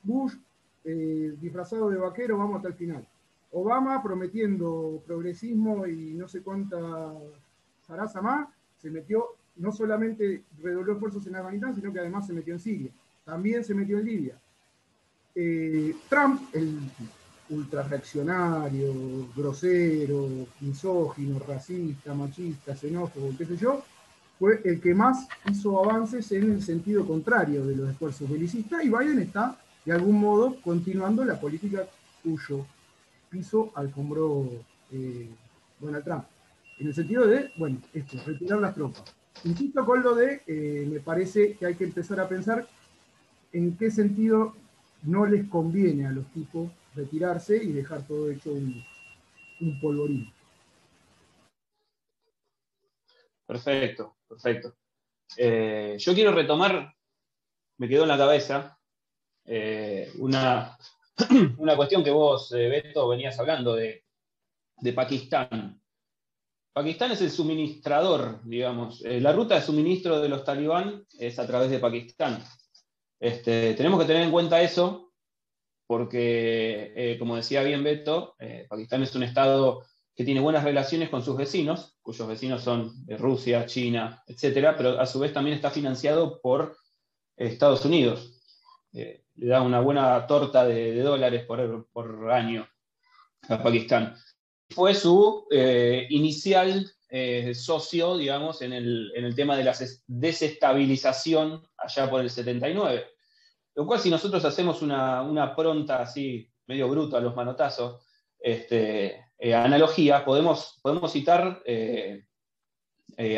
Bush 0.04 0.36
eh, 0.90 1.36
disfrazado 1.42 1.90
de 1.90 1.98
vaquero, 1.98 2.38
vamos 2.38 2.56
hasta 2.56 2.70
el 2.70 2.74
final. 2.76 3.06
Obama 3.52 4.02
prometiendo 4.02 5.04
progresismo 5.06 5.86
y 5.86 6.14
no 6.14 6.30
sé 6.30 6.42
cuánta 6.42 6.78
zaraza 7.86 8.22
más, 8.22 8.48
se 8.78 8.90
metió, 8.90 9.36
no 9.58 9.74
solamente 9.74 10.44
redobló 10.62 10.94
esfuerzos 10.94 11.28
en 11.28 11.36
Afganistán, 11.36 11.76
sino 11.76 11.92
que 11.92 12.00
además 12.00 12.26
se 12.26 12.32
metió 12.32 12.54
en 12.54 12.62
Siria. 12.62 12.92
También 13.26 13.66
se 13.66 13.76
metió 13.76 14.00
en 14.00 14.06
Libia. 14.06 14.40
Eh, 15.36 15.94
Trump, 16.08 16.42
el 16.54 16.80
ultra 17.50 17.84
reaccionario, 17.84 18.94
grosero, 19.36 20.48
misógino, 20.62 21.38
racista, 21.40 22.14
machista, 22.14 22.78
xenófobo, 22.78 23.34
qué 23.38 23.46
sé 23.46 23.58
yo, 23.58 23.84
fue 24.40 24.62
el 24.64 24.80
que 24.80 24.94
más 24.94 25.28
hizo 25.52 25.84
avances 25.84 26.32
en 26.32 26.52
el 26.54 26.62
sentido 26.62 27.06
contrario 27.06 27.66
de 27.66 27.76
los 27.76 27.90
esfuerzos 27.90 28.30
belicistas 28.30 28.86
y 28.86 28.90
Biden 28.90 29.20
está 29.20 29.58
de 29.88 29.94
algún 29.94 30.20
modo 30.20 30.60
continuando 30.62 31.24
la 31.24 31.40
política 31.40 31.88
cuyo 32.22 32.66
piso 33.30 33.72
alfombró 33.74 34.46
eh, 34.92 35.30
Donald 35.80 36.04
Trump. 36.04 36.26
En 36.78 36.88
el 36.88 36.94
sentido 36.94 37.26
de, 37.26 37.54
bueno, 37.56 37.82
esto, 37.94 38.18
retirar 38.26 38.60
las 38.60 38.76
tropas. 38.76 39.16
Insisto 39.46 39.86
con 39.86 40.04
lo 40.04 40.14
de, 40.14 40.44
eh, 40.46 40.86
me 40.92 41.00
parece 41.00 41.56
que 41.56 41.68
hay 41.68 41.76
que 41.76 41.86
empezar 41.86 42.20
a 42.20 42.28
pensar 42.28 42.68
en 43.54 43.78
qué 43.78 43.90
sentido 43.90 44.58
no 45.04 45.26
les 45.26 45.48
conviene 45.48 46.06
a 46.06 46.12
los 46.12 46.26
tipos 46.34 46.70
retirarse 46.94 47.56
y 47.56 47.72
dejar 47.72 48.06
todo 48.06 48.30
hecho 48.30 48.52
un, 48.52 48.84
un 49.62 49.80
polvorín. 49.80 50.30
Perfecto, 53.46 54.18
perfecto. 54.28 54.76
Eh, 55.38 55.96
yo 55.98 56.14
quiero 56.14 56.34
retomar, 56.34 56.94
me 57.78 57.88
quedó 57.88 58.04
en 58.04 58.10
la 58.10 58.18
cabeza, 58.18 58.77
eh, 59.48 60.12
una, 60.20 60.78
una, 61.58 61.76
cuestión 61.78 62.04
que 62.04 62.12
vos, 62.12 62.52
eh, 62.52 62.68
Beto, 62.68 63.08
venías 63.08 63.40
hablando 63.40 63.76
de, 63.76 64.04
Pakistán. 64.94 65.82
Pakistán 66.74 67.12
es 67.12 67.22
el 67.22 67.32
suministrador, 67.32 68.42
digamos. 68.44 69.02
la 69.02 69.32
ruta 69.32 69.56
de 69.56 69.62
suministro 69.62 70.20
de 70.22 70.30
los 70.30 70.44
talibán 70.44 71.04
es 71.18 71.40
a 71.40 71.48
través 71.48 71.72
de 71.72 71.80
Pakistán. 71.80 72.44
Este, 73.20 73.74
tenemos 73.74 74.00
que 74.00 74.06
tener 74.06 74.22
en 74.22 74.32
cuenta 74.32 74.62
eso 74.62 75.12
porque, 75.88 77.16
como 77.18 77.36
decía 77.36 77.64
bien 77.64 77.84
Beto, 77.84 78.36
Pakistán 78.70 79.02
es 79.02 79.16
un 79.16 79.24
estado 79.24 79.84
que 80.16 80.24
tiene 80.24 80.40
buenas 80.40 80.64
relaciones 80.64 81.10
con 81.10 81.24
sus 81.24 81.36
vecinos, 81.36 81.98
cuyos 82.04 82.28
vecinos 82.28 82.64
son 82.64 82.94
Rusia, 83.08 83.66
China, 83.66 84.24
etcétera, 84.28 84.78
pero 84.78 85.00
a 85.00 85.08
su 85.08 85.20
vez 85.20 85.34
también 85.34 85.56
está 85.56 85.72
financiado 85.72 86.40
por 86.42 86.78
Estados 87.36 87.86
Unidos. 87.86 88.38
Le 89.38 89.48
da 89.48 89.62
una 89.62 89.80
buena 89.80 90.26
torta 90.26 90.66
de, 90.66 91.00
dólares 91.02 91.46
por, 91.46 92.32
año 92.32 92.68
a 93.50 93.62
Pakistán. 93.62 94.16
Fue 94.70 94.94
su 94.94 95.46
eh, 95.52 96.08
inicial 96.10 96.92
eh, 97.10 97.54
socio, 97.54 98.18
digamos, 98.18 98.62
en 98.62 98.74
el, 98.74 99.34
tema 99.36 99.56
de 99.56 99.64
la 99.64 99.76
desestabilización 100.08 101.64
allá 101.78 102.10
por 102.10 102.22
el 102.22 102.30
79. 102.30 103.06
Lo 103.76 103.86
cual, 103.86 104.00
si 104.00 104.10
nosotros 104.10 104.44
hacemos 104.44 104.82
una, 104.82 105.22
una 105.22 105.56
pronta 105.56 106.02
así, 106.02 106.52
medio 106.66 106.90
bruta 106.90 107.18
a 107.18 107.22
los 107.22 107.36
manotazos, 107.36 108.04
este, 108.40 109.24
eh, 109.38 109.54
analogía, 109.54 110.26
podemos, 110.26 110.80
podemos 110.82 111.12
citar 111.12 111.62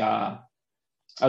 a, 0.01 0.45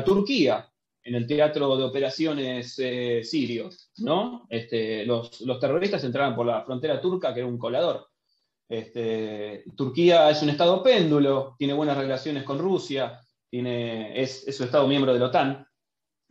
Turquía 0.04 0.69
en 1.02 1.14
el 1.14 1.26
teatro 1.26 1.76
de 1.76 1.84
operaciones 1.84 2.74
sirios. 2.74 3.90
¿no? 3.98 4.46
Este, 4.48 5.04
los, 5.06 5.30
terroristas 5.60 6.04
entraban 6.04 6.34
por 6.34 6.46
la 6.46 6.62
frontera 6.62 7.00
turca, 7.00 7.32
que 7.32 7.40
era 7.40 7.48
un 7.48 7.58
colador. 7.58 8.06
Este, 8.68 9.64
Turquía 9.76 10.30
es 10.30 10.42
un 10.42 10.50
estado 10.50 10.82
péndulo, 10.82 11.56
tiene 11.58 11.72
buenas 11.72 11.96
relaciones 11.96 12.44
con 12.44 12.58
Rusia, 12.58 13.20
es, 13.50 14.46
es 14.46 14.60
un 14.60 14.66
estado 14.66 14.86
miembro 14.86 15.12
de 15.12 15.18
la 15.18 15.26
OTAN. 15.26 15.66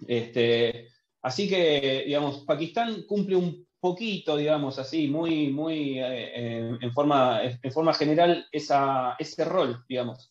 Este, 0.07 0.89
así 1.21 1.49
que, 1.49 2.03
digamos, 2.05 2.45
Pakistán 2.45 3.03
cumple 3.03 3.35
un 3.35 3.67
poquito, 3.79 4.37
digamos 4.37 4.77
así, 4.79 5.07
muy, 5.07 5.49
muy 5.49 5.99
eh, 5.99 6.77
en, 6.79 6.93
forma, 6.93 7.41
en 7.43 7.71
forma 7.71 7.93
general 7.93 8.45
ese 8.51 9.45
rol, 9.45 9.83
digamos. 9.87 10.29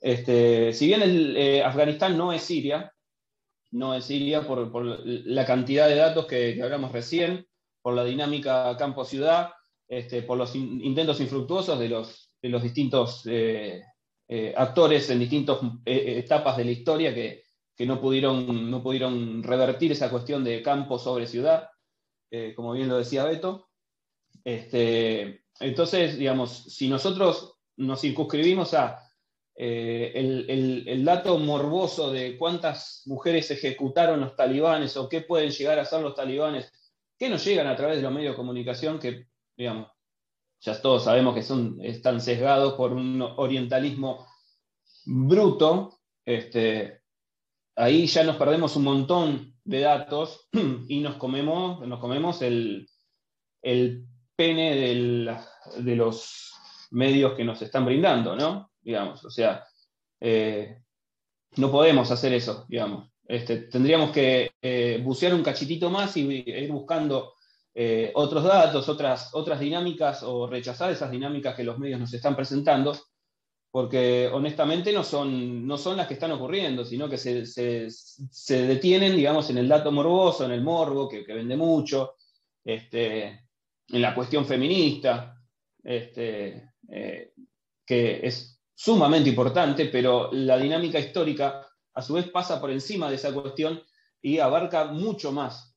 Si 0.00 0.86
bien 0.86 1.02
el, 1.02 1.36
eh, 1.36 1.62
Afganistán 1.62 2.16
no 2.16 2.32
es 2.32 2.42
Siria, 2.42 2.92
no 3.72 3.94
es 3.94 4.04
Siria 4.04 4.46
por, 4.46 5.00
la 5.04 5.46
cantidad 5.46 5.88
de 5.88 5.96
datos 5.96 6.26
que, 6.26 6.60
hablamos 6.62 6.92
recién, 6.92 7.46
por 7.82 7.94
la 7.94 8.04
dinámica 8.04 8.76
campo-ciudad, 8.76 9.50
este, 9.88 10.22
por 10.22 10.38
los 10.38 10.54
intentos 10.54 11.20
infructuosos 11.20 11.78
de 11.78 11.88
los, 11.88 12.30
de 12.42 12.48
los 12.48 12.62
distintos 12.62 13.22
eh, 13.26 13.82
actores 14.56 15.10
en 15.10 15.18
distintas 15.18 15.58
etapas 15.84 16.56
de 16.56 16.64
la 16.64 16.70
historia 16.70 17.14
que, 17.14 17.42
que 17.80 17.86
no, 17.86 17.98
pudieron, 17.98 18.70
no 18.70 18.82
pudieron 18.82 19.42
revertir 19.42 19.92
esa 19.92 20.10
cuestión 20.10 20.44
de 20.44 20.60
campo 20.60 20.98
sobre 20.98 21.26
ciudad. 21.26 21.70
Eh, 22.30 22.52
como 22.54 22.72
bien 22.72 22.90
lo 22.90 22.98
decía 22.98 23.24
Beto. 23.24 23.70
Este, 24.44 25.44
entonces, 25.60 26.18
digamos, 26.18 26.50
si 26.50 26.90
nosotros 26.90 27.54
nos 27.76 28.02
circunscribimos 28.02 28.74
a 28.74 29.02
eh, 29.62 30.12
el, 30.86 31.04
dato 31.04 31.36
morboso 31.38 32.10
de 32.10 32.38
cuántas 32.38 33.02
mujeres 33.04 33.50
ejecutaron 33.50 34.18
los 34.18 34.34
talibanes 34.34 34.96
o 34.96 35.06
qué 35.06 35.20
pueden 35.20 35.50
llegar 35.50 35.78
a 35.78 35.84
ser 35.84 36.00
los 36.00 36.14
talibanes, 36.14 36.72
que 37.18 37.28
nos 37.28 37.44
llegan 37.44 37.66
a 37.66 37.76
través 37.76 37.96
de 37.96 38.02
los 38.02 38.10
medios 38.10 38.32
de 38.32 38.36
comunicación 38.38 38.98
que, 38.98 39.26
digamos, 39.54 39.88
ya 40.60 40.80
todos 40.80 41.04
sabemos 41.04 41.34
que 41.34 41.42
son, 41.42 41.76
están 41.82 42.22
sesgados 42.22 42.72
por 42.72 42.94
un 42.94 43.20
orientalismo 43.20 44.26
bruto, 45.04 46.00
este, 46.24 47.02
ahí 47.76 48.06
ya 48.06 48.24
nos 48.24 48.36
perdemos 48.36 48.76
un 48.76 48.84
montón 48.84 49.54
de 49.62 49.80
datos 49.80 50.48
y 50.88 51.00
nos 51.00 51.16
comemos, 51.16 51.86
nos 51.86 52.00
comemos 52.00 52.40
el, 52.40 52.88
pene 54.36 54.74
de 54.74 55.96
los 55.96 56.54
medios 56.92 57.34
que 57.34 57.44
nos 57.44 57.60
están 57.60 57.84
brindando, 57.84 58.34
¿no? 58.34 58.69
Digamos, 58.82 59.24
o 59.24 59.30
sea, 59.30 59.64
eh, 60.20 60.82
no 61.56 61.70
podemos 61.70 62.10
hacer 62.10 62.32
eso, 62.32 62.66
digamos. 62.68 63.10
Este, 63.26 63.58
tendríamos 63.58 64.10
que 64.10 64.52
eh, 64.60 65.00
bucear 65.02 65.34
un 65.34 65.42
cachitito 65.42 65.88
más 65.88 66.16
y 66.16 66.22
ir 66.22 66.70
buscando 66.70 67.34
eh, 67.74 68.10
otros 68.14 68.44
datos, 68.44 68.88
otras, 68.88 69.30
otras 69.34 69.60
dinámicas 69.60 70.22
o 70.22 70.46
rechazar 70.46 70.90
esas 70.90 71.10
dinámicas 71.10 71.54
que 71.54 71.64
los 71.64 71.78
medios 71.78 72.00
nos 72.00 72.12
están 72.12 72.34
presentando 72.34 72.96
porque 73.72 74.28
honestamente 74.32 74.92
no 74.92 75.04
son, 75.04 75.64
no 75.64 75.78
son 75.78 75.96
las 75.96 76.08
que 76.08 76.14
están 76.14 76.32
ocurriendo, 76.32 76.84
sino 76.84 77.08
que 77.08 77.16
se, 77.16 78.56
detienen, 78.66 79.14
digamos, 79.14 79.48
en 79.50 79.58
el 79.58 79.68
dato 79.68 79.92
morboso, 79.92 80.44
en 80.44 80.50
el 80.50 80.62
morbo, 80.62 81.08
que, 81.08 81.22
vende 81.22 81.56
mucho, 81.56 82.16
este, 82.64 83.46
en 83.86 84.02
la 84.02 84.12
cuestión 84.12 84.44
feminista, 84.44 85.40
este, 85.84 86.72
que 87.86 88.20
es 88.26 88.59
sumamente 88.82 89.28
importante, 89.28 89.84
pero 89.86 90.32
la 90.32 90.56
dinámica 90.56 90.98
histórica 90.98 91.66
a 91.92 92.00
su 92.00 92.14
vez 92.14 92.30
pasa 92.30 92.58
por 92.58 92.70
encima 92.70 93.10
de 93.10 93.16
esa 93.16 93.30
cuestión 93.30 93.82
y 94.22 94.38
abarca 94.38 94.86
mucho 94.86 95.32
más 95.32 95.76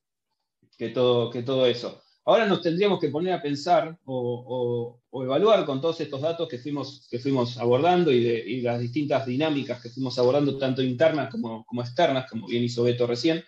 que 0.78 0.88
todo, 0.88 1.66
eso. 1.66 2.02
Ahora 2.24 2.46
nos 2.46 2.62
tendríamos 2.62 2.98
que 2.98 3.10
poner 3.10 3.34
a 3.34 3.42
pensar 3.42 3.98
o, 4.06 5.02
evaluar 5.12 5.66
con 5.66 5.82
todos 5.82 6.00
estos 6.00 6.22
datos 6.22 6.48
que 6.48 6.58
fuimos, 6.58 7.06
que 7.10 7.18
fuimos 7.18 7.58
abordando 7.58 8.10
y, 8.10 8.62
las 8.62 8.80
distintas 8.80 9.26
dinámicas 9.26 9.82
que 9.82 9.90
fuimos 9.90 10.18
abordando, 10.18 10.56
tanto 10.56 10.82
internas 10.82 11.30
como, 11.30 11.66
externas, 11.82 12.30
como 12.30 12.46
bien 12.46 12.64
hizo 12.64 12.84
Beto 12.84 13.06
recién, 13.06 13.44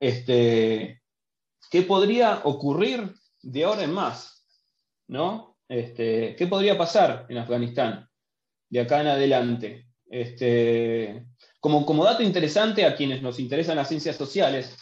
este, 0.00 1.02
¿qué 1.70 1.82
podría 1.82 2.40
ocurrir 2.42 3.14
de 3.42 3.62
ahora 3.62 3.84
en 3.84 3.92
más? 3.92 4.44
¿no? 5.06 5.56
Este, 5.68 6.34
¿Qué 6.34 6.48
podría 6.48 6.76
pasar 6.76 7.26
en 7.28 7.38
Afganistán 7.38 8.08
de 8.72 8.80
acá 8.80 9.02
en 9.02 9.08
adelante? 9.08 9.86
Este, 10.08 11.26
como, 11.60 11.84
como 11.84 12.04
dato 12.04 12.22
interesante 12.22 12.86
a 12.86 12.96
quienes 12.96 13.22
nos 13.22 13.38
interesan 13.38 13.76
las 13.76 13.88
ciencias 13.88 14.16
sociales, 14.16 14.76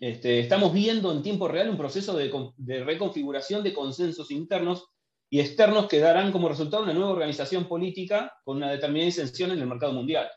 este, 0.00 0.40
estamos 0.40 0.72
viendo 0.72 1.10
en 1.10 1.22
tiempo 1.22 1.48
real 1.48 1.70
un 1.70 1.78
proceso 1.78 2.14
de, 2.14 2.84
reconfiguración 2.84 3.64
de 3.64 3.72
consensos 3.72 4.30
internos 4.30 4.84
y 5.30 5.40
externos 5.40 5.88
que 5.88 5.98
darán 5.98 6.30
como 6.30 6.48
resultado 6.48 6.82
una 6.82 6.92
nueva 6.92 7.10
organización 7.10 7.66
política 7.66 8.34
con 8.44 8.58
una 8.58 8.70
determinada 8.70 9.08
extensión 9.08 9.50
en 9.50 9.60
el 9.60 9.66
mercado 9.66 9.94
mundial. 9.94 10.28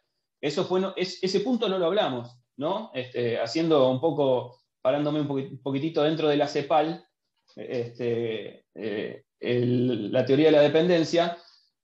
Eso 0.42 0.64
fue, 0.64 0.82
ese 0.96 1.40
punto 1.42 1.68
no 1.68 1.78
lo 1.78 1.88
hablamos, 1.88 2.40
¿no? 2.56 2.92
Este, 2.94 3.38
haciendo 3.40 3.90
un 3.92 4.00
poco, 4.00 4.58
parándome 4.82 5.20
un 5.20 5.62
poquitito 5.62 6.02
dentro 6.02 6.30
de 6.30 6.38
la 6.38 6.48
CEPAL, 6.48 7.06
este, 7.58 8.64
eh, 8.74 9.24
la 9.42 10.26
teoría 10.26 10.46
de 10.46 10.54
la 10.54 10.62
dependencia, 10.62 11.38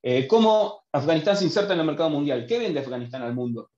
eh, 0.07 0.27
cómo 0.27 0.83
Afganistán 0.91 1.35
se 1.35 1.45
inserta 1.45 1.73
en 1.73 1.79
el 1.79 1.85
mercado 1.87 2.11
mundial. 2.11 2.45
¿Qué 2.45 2.59
vende 2.59 2.79
Afganistán 2.79 3.23
al 3.23 3.33
mundo? 3.33 3.71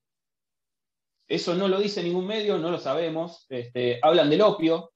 Eso 1.25 1.55
no 1.55 1.69
lo 1.69 1.79
dice 1.79 2.03
ningún 2.03 2.27
medio, 2.27 2.57
no 2.57 2.69
lo 2.69 2.79
sabemos. 2.79 3.45
Este, 3.47 3.97
hablan 4.01 4.29
del 4.29 4.41
opio. 4.41 4.91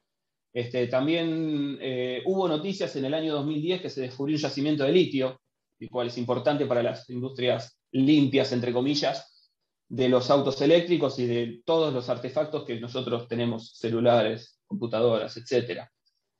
Este, 0.51 0.87
también 0.87 1.77
eh, 1.79 2.21
hubo 2.25 2.49
noticias 2.49 2.93
en 2.97 3.05
el 3.05 3.13
año 3.13 3.33
2010 3.35 3.81
que 3.81 3.89
se 3.89 4.01
descubrió 4.01 4.35
un 4.35 4.41
yacimiento 4.41 4.83
de 4.83 4.91
litio, 4.91 5.39
el 5.79 5.89
cual 5.89 6.07
es 6.07 6.17
importante 6.17 6.65
para 6.65 6.83
las 6.83 7.09
industrias 7.09 7.79
limpias, 7.93 8.51
entre 8.51 8.73
comillas, 8.73 9.49
de 9.87 10.09
los 10.09 10.29
autos 10.29 10.61
eléctricos 10.61 11.17
y 11.17 11.27
de 11.27 11.61
todos 11.63 11.93
los 11.93 12.09
artefactos 12.09 12.65
que 12.65 12.77
nosotros 12.77 13.29
tenemos, 13.29 13.77
celulares, 13.77 14.59
computadoras, 14.67 15.37
etc. 15.37 15.87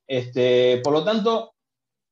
Este, 0.06 0.82
por 0.84 0.92
lo 0.92 1.06
tanto, 1.06 1.54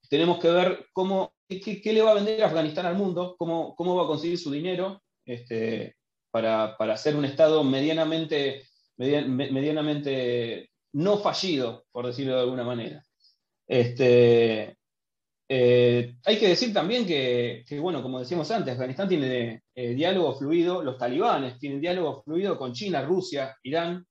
tenemos 0.09 0.39
que 0.39 0.49
ver 0.49 0.87
cómo, 0.93 1.33
qué, 1.49 1.93
le 1.93 2.01
va 2.01 2.11
a 2.11 2.15
vender 2.15 2.43
Afganistán 2.43 2.85
al 2.85 2.95
mundo, 2.95 3.35
cómo, 3.37 3.75
cómo 3.75 3.95
va 3.95 4.03
a 4.03 4.07
conseguir 4.07 4.37
su 4.37 4.51
dinero, 4.51 5.01
este, 5.25 5.95
para, 6.31 6.77
para 6.77 6.95
ser 6.95 7.15
un 7.15 7.25
Estado 7.25 7.63
medianamente, 7.63 8.63
medianamente 8.97 10.69
no 10.93 11.17
fallido, 11.17 11.85
por 11.91 12.05
decirlo 12.05 12.35
de 12.35 12.41
alguna 12.41 12.63
manera. 12.63 13.03
Este, 13.67 14.77
eh, 15.51 16.15
hay 16.23 16.37
que 16.37 16.49
decir 16.49 16.71
también 16.71 17.07
que, 17.07 17.65
bueno, 17.81 18.03
como 18.03 18.19
decíamos 18.19 18.49
antes, 18.51 18.73
Afganistán 18.73 19.09
tiene 19.09 19.63
eh, 19.73 19.95
diálogo 19.95 20.37
fluido, 20.37 20.83
los 20.83 20.97
talibanes 20.97 21.57
tienen 21.57 21.81
diálogo 21.81 22.21
fluido 22.23 22.57
con 22.57 22.73
China, 22.73 23.01
Rusia, 23.01 23.57
Irán, 23.63 24.05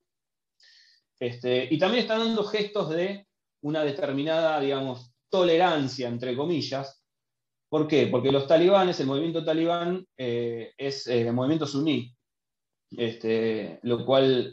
este, 1.19 1.67
y 1.69 1.77
también 1.77 2.03
están 2.03 2.19
dando 2.19 2.43
gestos 2.43 2.89
de 2.89 3.25
una 3.61 3.83
determinada, 3.83 4.59
digamos, 4.59 5.13
tolerancia, 5.29 6.07
entre 6.07 6.35
comillas. 6.35 6.98
¿Por 7.69 7.87
qué? 7.87 8.07
Porque 8.07 8.31
los 8.31 8.47
talibanes, 8.47 8.99
el 8.99 9.07
movimiento 9.07 9.45
talibán 9.45 10.05
eh, 10.17 10.73
es 10.77 11.05
el 11.07 11.31
movimiento 11.33 11.67
suní, 11.67 12.15
este, 12.91 13.79
lo 13.83 14.05
cual 14.05 14.51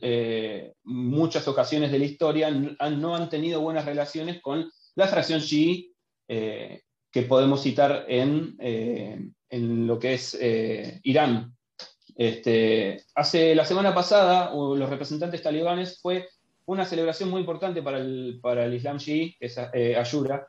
muchas 0.85 1.49
ocasiones 1.49 1.91
de 1.91 1.99
la 1.99 2.05
historia 2.05 2.51
no 2.51 3.17
han 3.17 3.29
tenido 3.31 3.63
buenas 3.63 3.87
relaciones 3.87 4.43
con 4.43 4.71
la 4.97 5.07
fracción 5.07 5.41
chií 5.41 5.93
eh, 6.29 6.83
que 7.13 7.23
podemos 7.23 7.63
citar 7.63 8.05
en, 8.09 8.57
eh, 8.59 9.31
en 9.49 9.87
lo 9.87 9.99
que 9.99 10.15
es 10.15 10.37
eh, 10.41 11.01
Irán. 11.05 11.55
Este, 12.15 13.05
hace 13.15 13.55
la 13.55 13.65
semana 13.65 13.95
pasada, 13.95 14.53
los 14.55 14.91
representantes 14.91 15.43
talibanes 15.43 16.01
fue 16.01 16.29
una 16.67 16.85
celebración 16.85 17.31
muy 17.31 17.41
importante 17.41 17.83
para 17.83 17.99
el, 17.99 18.39
para 18.43 18.65
el 18.65 18.75
Islam 18.75 18.97
Shi'i, 18.99 19.37
que 19.39 19.47
es 19.47 19.59
Ayura. 19.59 20.47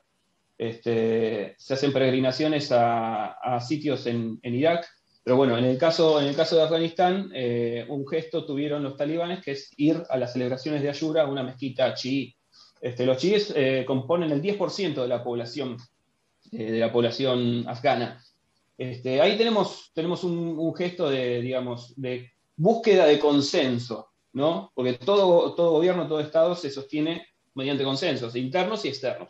Este, 0.57 1.55
se 1.57 1.73
hacen 1.73 1.93
peregrinaciones 1.93 2.71
a, 2.71 3.59
sitios 3.59 4.07
en, 4.07 4.39
Irak, 4.43 4.87
pero 5.23 5.37
bueno, 5.37 5.57
en 5.57 5.65
el 5.65 5.77
caso, 5.77 6.19
en 6.19 6.27
el 6.27 6.35
caso 6.35 6.55
de 6.55 6.63
Afganistán, 6.63 7.31
un 7.89 8.07
gesto 8.07 8.45
tuvieron 8.45 8.83
los 8.83 8.95
talibanes, 8.95 9.43
que 9.43 9.51
es 9.51 9.71
ir 9.77 10.03
a 10.09 10.17
las 10.17 10.33
celebraciones 10.33 10.81
de 10.81 10.89
Ayura 10.89 11.23
a 11.23 11.27
una 11.27 11.43
mezquita 11.43 11.93
chií 11.93 12.37
este, 12.81 13.05
los 13.05 13.17
chiíes 13.17 13.53
eh, 13.55 13.83
componen 13.85 14.31
el 14.31 14.41
10% 14.41 15.01
de 15.01 15.07
la 15.07 15.23
población, 15.23 15.77
eh, 16.51 16.71
de 16.71 16.79
la 16.79 16.91
población 16.91 17.65
afgana. 17.67 18.23
Este, 18.77 19.19
ahí 19.21 19.37
tenemos, 19.37 19.91
tenemos 19.93 20.23
un, 20.23 20.73
gesto 20.75 21.09
de, 21.09 21.41
digamos, 21.41 21.93
de 21.95 22.31
búsqueda 22.55 23.05
de 23.05 23.19
consenso, 23.19 24.09
¿no? 24.33 24.71
Porque 24.75 24.93
todo, 24.93 25.55
todo 25.55 25.71
gobierno, 25.71 26.07
todo 26.07 26.19
Estado 26.19 26.55
se 26.55 26.69
sostiene 26.69 27.25
mediante 27.55 27.83
consensos, 27.83 28.35
internos 28.35 28.85
y 28.85 28.89
externos. 28.89 29.29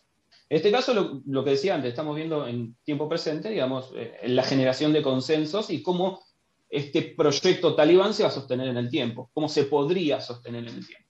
En 0.49 0.57
este 0.57 0.71
caso, 0.71 1.21
lo, 1.25 1.43
que 1.43 1.49
decía 1.51 1.75
antes, 1.75 1.89
estamos 1.89 2.15
viendo 2.15 2.47
en 2.47 2.75
tiempo 2.83 3.09
presente, 3.09 3.49
digamos, 3.49 3.91
eh, 3.95 4.17
la 4.27 4.43
generación 4.43 4.93
de 4.93 5.01
consensos 5.01 5.69
y 5.69 5.83
cómo 5.83 6.21
este 6.69 7.01
proyecto 7.17 7.75
talibán 7.75 8.13
se 8.13 8.23
va 8.23 8.29
a 8.29 8.31
sostener 8.31 8.67
en 8.69 8.77
el 8.77 8.89
tiempo, 8.89 9.29
cómo 9.33 9.49
se 9.49 9.63
podría 9.63 10.21
sostener 10.21 10.67
en 10.67 10.75
el 10.75 10.87
tiempo. 10.87 11.07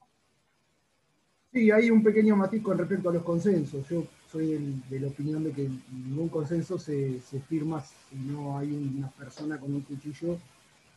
Sí, 1.54 1.72
hay 1.72 1.90
un 1.90 2.04
pequeño 2.04 2.36
matiz 2.36 2.62
con 2.62 2.78
respecto 2.78 3.10
a 3.10 3.14
los 3.14 3.24
consensos. 3.24 3.88
Yo 3.90 4.04
soy 4.32 4.82
de 4.90 5.00
la 5.00 5.08
opinión 5.08 5.44
de 5.44 5.52
que 5.52 5.70
ningún 5.92 6.30
consenso 6.30 6.78
se, 6.78 7.20
firma 7.48 7.82
si 7.82 8.16
no 8.16 8.58
hay 8.58 8.72
una 8.72 9.10
persona 9.10 9.60
con 9.60 9.74
un 9.74 9.82
cuchillo 9.82 10.38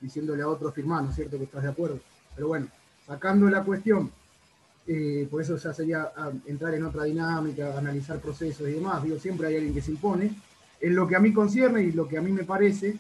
diciéndole 0.01 0.43
a 0.43 0.49
otro 0.49 0.73
firmar, 0.73 1.05
¿no 1.05 1.11
es 1.11 1.17
cierto? 1.17 1.39
Que 1.39 1.45
estás 1.45 1.63
de 1.63 1.69
acuerdo. 1.69 2.01
Pero 2.35 2.49
bueno, 2.49 2.67
sacando 3.07 3.49
la 3.49 3.63
cuestión, 3.63 4.11
eh, 4.93 5.29
por 5.31 5.41
eso 5.41 5.57
ya 5.57 5.73
sería 5.73 6.11
ah, 6.17 6.33
entrar 6.47 6.75
en 6.75 6.83
otra 6.83 7.05
dinámica, 7.05 7.79
analizar 7.79 8.19
procesos 8.19 8.69
y 8.69 8.73
demás. 8.73 9.01
Digo, 9.05 9.21
siempre 9.21 9.47
hay 9.47 9.55
alguien 9.55 9.73
que 9.73 9.83
se 9.83 9.93
impone. 9.93 10.33
En 10.81 10.97
lo 10.97 11.07
que 11.07 11.15
a 11.15 11.21
mí 11.21 11.33
concierne 11.33 11.81
y 11.85 11.93
lo 11.93 12.09
que 12.09 12.19
a 12.19 12.21
mí 12.21 12.33
me 12.33 12.43
parece, 12.43 12.97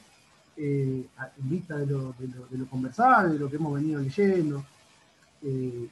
eh, 0.56 1.04
en 1.36 1.50
vista 1.50 1.76
de 1.76 1.86
lo, 1.86 2.14
de 2.16 2.58
lo 2.58 2.66
conversado, 2.68 3.32
de 3.32 3.40
lo 3.40 3.50
que 3.50 3.56
hemos 3.56 3.74
venido 3.74 4.00
leyendo, 4.00 4.64
eh, 5.42 5.88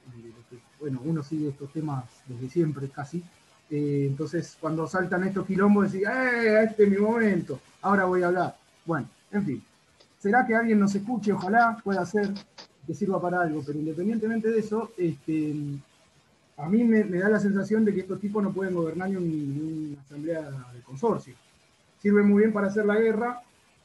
bueno, 0.78 1.00
uno 1.04 1.24
sigue 1.24 1.48
estos 1.48 1.72
temas 1.72 2.04
desde 2.28 2.48
siempre 2.48 2.88
casi. 2.90 3.24
Entonces, 3.68 4.56
cuando 4.60 4.86
saltan 4.86 5.24
estos 5.24 5.46
quilombos, 5.46 5.90
decís, 5.90 6.06
¡eh! 6.06 6.62
Este 6.62 6.84
es 6.84 6.90
mi 6.90 6.98
momento, 6.98 7.58
ahora 7.82 8.04
voy 8.04 8.22
a 8.22 8.28
hablar. 8.28 8.56
Bueno, 8.86 9.08
en 9.32 9.44
fin. 9.44 9.64
¿Será 10.20 10.46
que 10.46 10.54
alguien 10.54 10.78
nos 10.78 10.94
escuche? 10.94 11.32
Ojalá 11.32 11.76
pueda 11.82 12.06
ser 12.06 12.32
que 12.86 12.94
sirva 12.94 13.20
para 13.20 13.42
algo, 13.42 13.62
pero 13.66 13.80
independientemente 13.80 14.48
de 14.48 14.60
eso, 14.60 14.92
este, 14.96 15.54
a 16.58 16.68
mí 16.68 16.82
me, 16.82 17.04
da 17.04 17.28
la 17.28 17.38
sensación 17.38 17.84
de 17.84 17.94
que 17.94 18.00
estos 18.00 18.20
tipos 18.20 18.42
no 18.42 18.52
pueden 18.52 18.74
gobernar 18.74 19.08
ni, 19.10 19.16
una 19.16 20.00
asamblea 20.02 20.42
de 20.74 20.82
consorcio. 20.82 21.34
Sirve 22.02 22.22
muy 22.22 22.40
bien 22.42 22.52
para 22.52 22.66
hacer 22.66 22.84
la 22.84 22.96
guerra, 22.96 23.42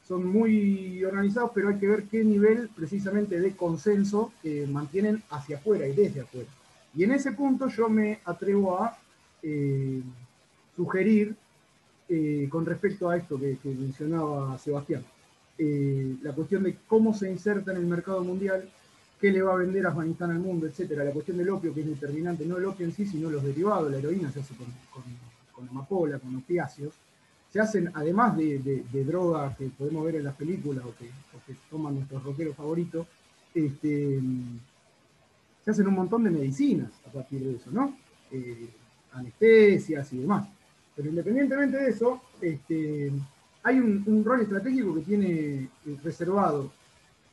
son 0.08 0.26
muy 0.26 1.04
organizados, 1.04 1.52
pero 1.54 1.70
hay 1.70 1.78
que 1.78 1.88
ver 1.88 2.04
qué 2.06 2.24
nivel 2.24 2.70
precisamente 2.76 3.40
de 3.40 3.56
consenso 3.56 4.34
eh, 4.44 4.68
mantienen 4.70 5.22
hacia 5.30 5.58
afuera 5.58 5.88
y 5.88 5.94
desde 5.94 6.22
afuera. 6.22 6.50
Y 6.96 7.04
en 7.04 7.12
ese 7.12 7.32
punto 7.32 7.68
yo 7.68 7.90
me 7.90 8.20
atrevo 8.26 8.82
a 8.82 8.98
eh, 9.44 10.02
sugerir, 10.76 11.36
eh, 12.10 12.48
con 12.50 12.66
respecto 12.66 13.08
a 13.08 13.18
esto 13.18 13.40
que, 13.40 13.58
mencionaba 13.64 14.58
Sebastián, 14.58 15.06
la 15.58 16.34
cuestión 16.34 16.64
de 16.64 16.76
cómo 16.88 17.14
se 17.14 17.32
inserta 17.32 17.72
en 17.72 17.78
el 17.78 17.86
mercado 17.86 18.24
mundial, 18.24 18.68
qué 19.24 19.32
le 19.32 19.42
va 19.42 19.54
a 19.54 19.58
vender 19.58 19.88
Afganistán 19.88 20.32
al 20.32 20.40
mundo, 20.40 20.68
etcétera. 20.68 21.06
La 21.06 21.12
cuestión 21.12 21.38
del 21.38 21.50
opio, 21.50 21.74
que 21.74 21.80
es 21.80 21.88
determinante, 21.88 22.46
no 22.46 22.58
el 22.58 22.66
opio 22.66 22.86
en 22.86 22.92
sí, 22.92 23.06
sino 23.06 23.30
los 23.30 23.42
derivados, 23.42 23.90
la 23.90 23.98
heroína 23.98 24.30
se 24.30 24.42
hace 24.42 24.54
con, 24.54 24.68
con, 24.92 25.04
con 25.54 25.70
amapola, 25.70 26.20
con 26.20 26.36
opiáceos 26.36 26.94
se 27.54 27.60
hacen, 27.60 27.92
además 27.94 28.36
de, 28.36 28.84
drogas 29.06 29.56
que 29.56 29.66
podemos 29.68 30.04
ver 30.04 30.16
en 30.16 30.24
las 30.24 30.34
películas 30.34 30.84
o 30.86 30.96
que, 30.98 31.12
toman 31.70 31.94
nuestros 31.94 32.24
rockeros 32.24 32.56
favoritos, 32.56 33.06
este, 33.54 34.20
se 35.64 35.72
hacen 35.72 35.88
un 35.88 35.94
montón 35.94 36.24
de 36.24 36.32
medicinas 36.32 36.90
a 37.06 37.12
partir 37.12 37.42
de 37.42 37.58
eso, 37.58 37.70
¿no? 37.70 37.96
Eh, 38.32 38.70
anestesias 39.12 40.12
y 40.14 40.18
demás. 40.18 40.48
Pero 40.96 41.10
independientemente 41.10 41.78
de 41.78 41.90
eso, 41.90 42.24
este, 42.42 43.12
hay 43.62 43.80
un, 43.80 44.24
rol 44.26 44.42
estratégico 44.42 44.96
que 44.96 45.02
tiene 45.02 45.70
reservado 46.04 46.72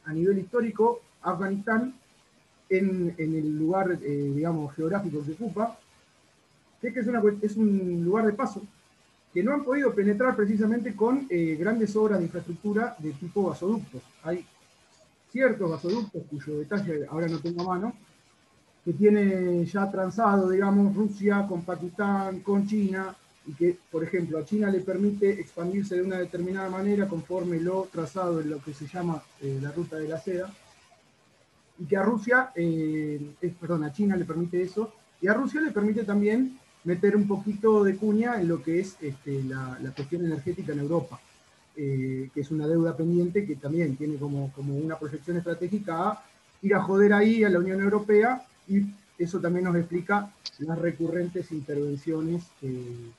a 0.05 0.13
nivel 0.13 0.39
histórico 0.39 1.01
Afganistán 1.23 1.95
en, 2.69 3.15
el 3.19 3.59
lugar, 3.59 3.99
eh, 4.01 4.33
digamos, 4.35 4.75
geográfico 4.75 5.25
que 5.25 5.33
ocupa, 5.33 5.79
que 6.81 6.89
es, 6.89 6.95
que 6.95 7.01
es, 7.01 7.09
es 7.43 7.57
un 7.57 8.05
lugar 8.05 8.27
de 8.27 8.33
paso 8.33 8.63
que 9.33 9.43
no 9.43 9.53
han 9.53 9.65
podido 9.65 9.95
penetrar 9.95 10.35
precisamente 10.35 10.95
con 10.95 11.27
eh, 11.31 11.57
grandes 11.59 11.95
obras 11.95 12.19
de 12.19 12.25
infraestructura 12.25 12.97
de 12.99 13.13
tipo 13.13 13.49
gasoductos. 13.49 14.03
Hay 14.25 14.45
ciertos 15.31 15.71
gasoductos 15.71 16.23
cuyo 16.29 16.59
detalle 16.59 17.07
ahora 17.09 17.29
no 17.29 17.39
tengo 17.39 17.63
a 17.63 17.77
mano, 17.77 17.95
que 18.85 18.93
tiene 18.93 19.65
ya 19.67 19.91
transado, 19.91 20.51
digamos, 20.51 20.95
Rusia 20.97 21.47
con 21.49 21.63
Pakistán, 21.63 22.41
con 22.41 22.67
China, 22.67 23.15
y 23.47 23.53
que, 23.53 23.79
por 23.91 24.03
ejemplo, 24.03 24.39
a 24.39 24.45
China 24.45 24.71
le 24.71 24.81
permite 24.81 25.41
expandirse 25.41 25.97
de 25.97 26.03
una 26.03 26.19
determinada 26.19 26.69
manera 26.69 27.09
conforme 27.09 27.61
lo 27.61 27.89
trazado 27.93 28.41
en 28.41 28.51
lo 28.51 28.63
que 28.63 28.75
se 28.75 28.87
llama 28.87 29.23
eh, 29.41 29.59
la 29.63 29.71
ruta 29.71 29.97
de 29.97 30.09
la 30.09 30.19
seda, 30.19 30.53
y 31.81 31.87
que 31.87 31.97
a 31.97 32.03
Rusia, 32.03 32.51
eh, 32.55 33.35
perdón, 33.59 33.85
a 33.85 33.93
China 33.93 34.15
le 34.17 34.27
permite 34.27 34.63
eso, 34.63 34.93
y 35.21 35.29
a 35.29 35.35
Rusia 35.35 35.61
le 35.61 35.73
permite 35.73 36.05
también 36.05 36.59
meter 36.85 37.17
un 37.17 37.27
poquito 37.27 37.83
de 37.83 37.97
cuña 37.97 38.41
en 38.41 38.49
lo 38.49 38.63
que 38.63 38.81
es 38.81 38.97
este, 39.01 39.43
la, 39.45 39.79
cuestión 39.97 40.25
energética 40.25 40.73
en 40.73 40.81
Europa, 40.81 41.21
eh, 41.77 42.31
que 42.33 42.41
es 42.41 42.51
una 42.51 42.67
deuda 42.67 42.97
pendiente 42.97 43.47
que 43.47 43.57
también 43.57 43.97
tiene 43.97 44.17
como, 44.17 44.53
como 44.53 44.77
una 44.77 44.99
proyección 44.99 45.39
estratégica 45.39 46.11
a 46.11 46.25
ir 46.63 46.75
a 46.75 46.83
joder 46.83 47.13
ahí 47.13 47.45
a 47.45 47.51
la 47.51 47.59
Unión 47.59 47.81
Europea 47.81 48.43
y 48.69 48.87
eso 49.19 49.41
también 49.41 49.65
nos 49.65 49.77
explica 49.77 50.31
las 50.59 50.79
recurrentes 50.79 51.51
intervenciones 51.53 52.45
eh, 52.63 53.11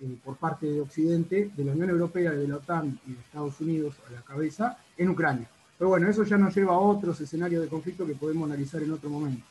eh, 0.00 0.16
por 0.24 0.36
parte 0.36 0.66
de 0.66 0.80
Occidente, 0.80 1.50
de 1.56 1.64
la 1.64 1.72
Unión 1.72 1.90
Europea, 1.90 2.32
de 2.32 2.48
la 2.48 2.56
OTAN 2.56 2.98
y 3.06 3.12
de 3.12 3.20
Estados 3.20 3.60
Unidos 3.60 3.94
a 4.08 4.12
la 4.12 4.22
cabeza 4.22 4.78
en 4.96 5.10
Ucrania. 5.10 5.48
Pero 5.78 5.90
bueno, 5.90 6.08
eso 6.08 6.24
ya 6.24 6.38
nos 6.38 6.54
lleva 6.54 6.74
a 6.74 6.78
otros 6.78 7.20
escenarios 7.20 7.62
de 7.62 7.68
conflicto 7.68 8.06
que 8.06 8.14
podemos 8.14 8.46
analizar 8.48 8.82
en 8.82 8.92
otro 8.92 9.10
momento. 9.10 9.44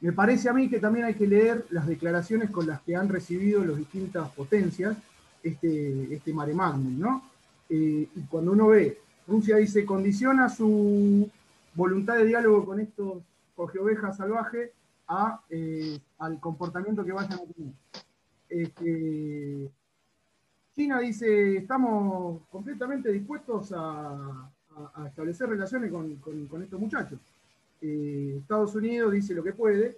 Me 0.00 0.12
parece 0.12 0.48
a 0.48 0.52
mí 0.52 0.68
que 0.68 0.80
también 0.80 1.04
hay 1.04 1.14
que 1.14 1.26
leer 1.26 1.66
las 1.70 1.86
declaraciones 1.86 2.50
con 2.50 2.66
las 2.66 2.80
que 2.80 2.96
han 2.96 3.08
recibido 3.08 3.64
las 3.64 3.76
distintas 3.76 4.30
potencias 4.30 4.96
este, 5.42 6.14
este 6.14 6.32
mare 6.32 6.54
¿no? 6.54 7.22
Eh, 7.68 8.08
y 8.14 8.20
cuando 8.28 8.52
uno 8.52 8.68
ve, 8.68 8.98
Rusia 9.26 9.56
dice, 9.56 9.84
condiciona 9.84 10.48
su 10.48 11.30
voluntad 11.74 12.16
de 12.16 12.26
diálogo 12.26 12.64
con 12.64 12.80
estos 12.80 13.22
ovejas 13.56 14.16
salvajes 14.16 14.70
a, 15.06 15.40
eh, 15.50 15.98
al 16.18 16.40
comportamiento 16.40 17.04
que 17.04 17.12
vayan 17.12 17.34
a 17.34 17.52
tener. 17.52 17.72
Este, 18.48 19.70
China 20.74 20.98
dice, 20.98 21.58
estamos 21.58 22.42
completamente 22.48 23.12
dispuestos 23.12 23.72
a, 23.76 24.50
establecer 25.06 25.48
relaciones 25.48 25.90
con 25.90 26.62
estos 26.62 26.80
muchachos. 26.80 27.18
Eh, 27.82 28.36
Estados 28.38 28.74
Unidos 28.74 29.12
dice 29.12 29.34
lo 29.34 29.42
que 29.42 29.52
puede, 29.52 29.96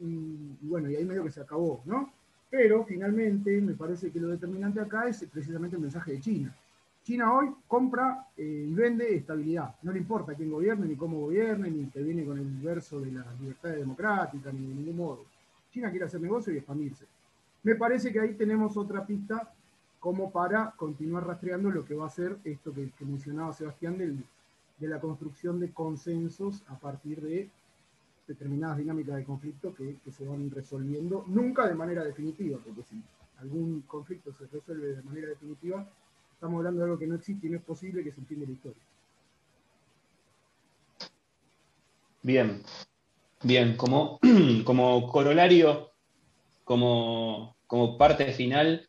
y, 0.00 0.56
bueno, 0.62 0.90
y 0.90 0.96
ahí 0.96 1.04
medio 1.04 1.24
que 1.24 1.30
se 1.30 1.40
acabó, 1.40 1.82
¿no? 1.84 2.12
Pero 2.48 2.84
finalmente 2.84 3.60
me 3.60 3.74
parece 3.74 4.10
que 4.10 4.18
lo 4.18 4.28
determinante 4.28 4.80
acá 4.80 5.06
es 5.06 5.24
precisamente 5.32 5.76
el 5.76 5.82
mensaje 5.82 6.12
de 6.12 6.20
China. 6.20 6.56
China 7.04 7.32
hoy 7.32 7.50
compra 7.68 8.26
eh, 8.36 8.66
y 8.68 8.74
vende 8.74 9.14
estabilidad. 9.14 9.76
No 9.82 9.92
le 9.92 9.98
importa 9.98 10.34
quién 10.34 10.50
gobierne, 10.50 10.86
ni 10.86 10.96
cómo 10.96 11.20
gobierne, 11.20 11.70
ni 11.70 11.86
que 11.86 12.02
viene 12.02 12.24
con 12.24 12.38
el 12.38 12.46
verso 12.58 13.00
de 13.00 13.12
la 13.12 13.24
libertad 13.40 13.70
democrática, 13.70 14.50
ni 14.52 14.66
de 14.66 14.74
ningún 14.74 14.96
modo. 14.96 15.24
China 15.70 15.90
quiere 15.90 16.06
hacer 16.06 16.20
negocio 16.20 16.52
y 16.52 16.56
expandirse. 16.56 17.06
Me 17.62 17.76
parece 17.76 18.12
que 18.12 18.20
ahí 18.20 18.34
tenemos 18.34 18.76
otra 18.76 19.06
pista 19.06 19.52
como 20.00 20.32
para 20.32 20.72
continuar 20.72 21.26
rastreando 21.26 21.70
lo 21.70 21.84
que 21.84 21.94
va 21.94 22.06
a 22.06 22.10
ser 22.10 22.38
esto 22.44 22.72
que, 22.72 22.90
mencionaba 23.00 23.52
Sebastián 23.52 23.98
de 23.98 24.88
la 24.88 25.00
construcción 25.00 25.60
de 25.60 25.72
consensos 25.72 26.62
a 26.68 26.78
partir 26.78 27.20
de 27.20 27.50
determinadas 28.26 28.78
dinámicas 28.78 29.16
de 29.16 29.24
conflicto 29.24 29.74
que, 29.74 29.96
se 30.10 30.26
van 30.26 30.50
resolviendo, 30.50 31.24
nunca 31.26 31.66
de 31.66 31.74
manera 31.74 32.04
definitiva, 32.04 32.58
porque 32.64 32.82
si 32.84 33.02
algún 33.38 33.82
conflicto 33.82 34.32
se 34.32 34.46
resuelve 34.46 34.94
de 34.94 35.02
manera 35.02 35.28
definitiva, 35.28 35.86
estamos 36.32 36.58
hablando 36.58 36.80
de 36.80 36.84
algo 36.84 36.98
que 36.98 37.06
no 37.06 37.16
existe 37.16 37.46
y 37.46 37.50
no 37.50 37.56
es 37.58 37.64
posible 37.64 38.04
que 38.04 38.12
se 38.12 38.20
entienda 38.20 38.46
la 38.46 38.52
historia. 38.52 38.82
Bien, 42.22 42.62
bien, 43.42 43.76
como, 43.76 44.20
como 44.64 45.10
corolario, 45.10 45.90
como, 46.64 47.56
como 47.66 47.98
parte 47.98 48.32
final, 48.32 48.88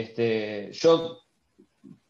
este, 0.00 0.70
yo 0.72 1.22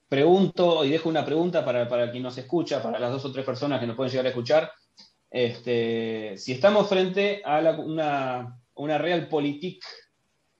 pregunto 0.09 0.84
y 0.84 0.91
dejo 0.91 1.09
una 1.09 1.24
pregunta 1.24 1.64
para, 1.64 1.89
para, 1.89 2.11
quien 2.11 2.24
nos 2.24 2.37
escucha, 2.37 2.82
para 2.82 2.99
las 2.99 3.12
dos 3.12 3.24
o 3.24 3.32
tres 3.32 3.45
personas 3.45 3.78
que 3.78 3.87
nos 3.87 3.95
pueden 3.95 4.11
llegar 4.11 4.26
a 4.26 4.30
escuchar. 4.30 4.72
Este, 5.30 6.37
si 6.37 6.53
estamos 6.53 6.89
frente 6.89 7.43
a 7.45 7.61
una, 7.78 8.59
una 8.74 8.99
realpolitik 8.99 9.84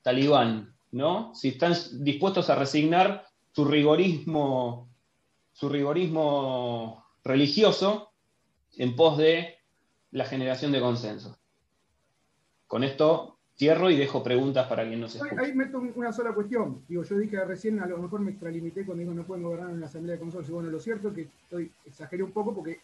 talibán, 0.03 0.77
¿no? 0.93 1.35
Si 1.35 1.49
están 1.49 1.74
dispuestos 2.05 2.49
a 2.49 2.55
resignar 2.55 3.27
su 3.53 3.64
rigorismo, 3.64 4.89
su 5.53 5.68
rigorismo 5.68 7.05
religioso 7.24 8.12
en 8.77 8.95
pos 8.95 9.18
de 9.18 9.59
la 10.12 10.27
generación 10.27 10.70
de 10.70 10.81
consenso. 10.81 11.37
Con 12.68 12.85
esto 12.85 13.36
Cierro 13.57 13.90
y 13.90 13.96
dejo 13.96 14.22
preguntas 14.22 14.66
para 14.68 14.86
quien 14.86 15.00
nos 15.00 15.14
escuche. 15.14 15.34
Ahí, 15.40 15.54
meto 15.54 15.78
una 15.78 16.12
sola 16.12 16.34
cuestión. 16.34 16.82
Digo, 16.86 17.04
yo 17.04 17.16
dije 17.16 17.42
recién, 17.42 17.80
a 17.80 17.86
lo 17.86 17.96
mejor 17.96 18.20
me 18.20 18.32
extralimité 18.32 18.84
cuando 18.84 19.00
digo 19.00 19.14
no 19.14 19.24
pueden 19.24 19.44
gobernar 19.44 19.70
en 19.70 19.80
la 19.80 19.86
Asamblea 19.86 20.16
de 20.16 20.20
Consorcio. 20.20 20.54
Bueno, 20.54 20.68
lo 20.70 20.78
cierto 20.78 21.09
es 21.09 21.14
que 21.14 21.28
estoy, 21.42 21.72
exageré 21.86 22.22
un 22.22 22.32
poco 22.32 22.54
porque 22.54 22.80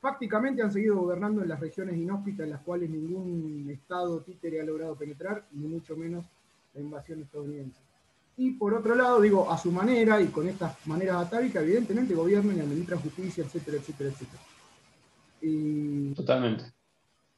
fácticamente 0.00 0.62
han 0.62 0.72
seguido 0.72 0.96
gobernando 0.96 1.42
en 1.42 1.48
las 1.48 1.60
regiones 1.60 1.96
inhóspitas 1.96 2.44
en 2.44 2.50
las 2.50 2.60
cuales 2.62 2.90
ningún 2.90 3.68
Estado 3.70 4.20
títere 4.22 4.60
ha 4.60 4.64
logrado 4.64 4.96
penetrar, 4.96 5.44
ni 5.52 5.68
mucho 5.68 5.96
menos 5.96 6.26
la 6.74 6.80
invasión 6.80 7.22
estadounidense. 7.22 7.80
Y 8.36 8.50
por 8.50 8.74
otro 8.74 8.96
lado, 8.96 9.20
digo, 9.20 9.48
a 9.50 9.56
su 9.56 9.70
manera 9.70 10.20
y 10.20 10.26
con 10.26 10.48
estas 10.48 10.84
maneras 10.88 11.24
atávicas, 11.24 11.62
evidentemente 11.62 12.14
gobiernan 12.14 12.56
y 12.56 12.60
administran 12.60 13.00
justicia, 13.00 13.44
etcétera, 13.44 13.78
etcétera, 13.78 14.10
etcétera. 14.10 14.42
Totalmente. 16.14 16.75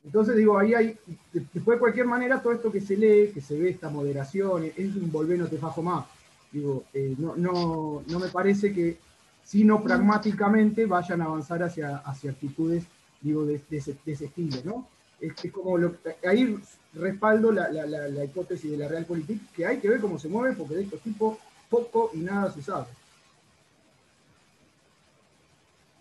Entonces 0.08 0.36
digo, 0.36 0.58
ahí 0.58 0.72
hay, 0.72 0.96
después 1.34 1.76
de 1.76 1.80
cualquier 1.80 2.06
manera, 2.06 2.40
todo 2.40 2.54
esto 2.54 2.72
que 2.72 2.80
se 2.80 2.96
lee, 2.96 3.30
que 3.30 3.42
se 3.42 3.58
ve 3.58 3.68
esta 3.68 3.90
moderación, 3.90 4.64
es 4.64 4.96
un 4.96 5.12
volver 5.12 5.38
no 5.38 5.46
te 5.48 5.58
fajo 5.58 5.82
más. 5.82 6.06
Digo, 6.50 6.84
eh, 6.94 7.14
no, 7.18 7.36
no, 7.36 8.02
no, 8.06 8.18
me 8.18 8.28
parece 8.28 8.72
que, 8.72 8.96
sino 9.44 9.82
pragmáticamente, 9.82 10.86
vayan 10.86 11.20
a 11.20 11.26
avanzar 11.26 11.62
hacia, 11.62 11.98
hacia 11.98 12.30
actitudes, 12.30 12.84
digo, 13.20 13.44
de, 13.44 13.60
ese, 13.70 13.98
estilo, 14.06 14.56
¿no? 14.64 14.88
Es, 15.20 15.34
como, 15.52 15.76
lo, 15.76 15.96
ahí 16.26 16.58
respaldo 16.94 17.52
la, 17.52 17.68
la, 17.70 17.84
la, 17.84 18.24
hipótesis 18.24 18.70
de 18.70 18.78
la 18.78 18.88
Realpolitik, 18.88 19.52
que 19.52 19.66
hay 19.66 19.76
que 19.76 19.90
ver 19.90 20.00
cómo 20.00 20.18
se 20.18 20.30
mueve, 20.30 20.56
porque 20.56 20.76
de 20.76 20.84
estos 20.84 21.00
tipos 21.00 21.36
poco 21.68 22.12
y 22.14 22.20
nada 22.20 22.50
se 22.50 22.62
sabe. 22.62 22.86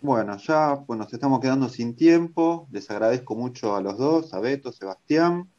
Bueno, 0.02 0.38
ya 0.38 0.84
pues, 0.86 1.00
nos 1.00 1.12
estamos 1.12 1.40
quedando 1.40 1.70
sin 1.70 1.96
tiempo. 1.96 2.68
Les 2.72 2.90
agradezco 2.92 3.36
mucho 3.36 3.76
a 3.76 3.82
los 3.82 3.98
dos, 3.98 4.34
a 4.34 4.40
Beto, 4.40 4.72
Sebastián. 4.72 5.50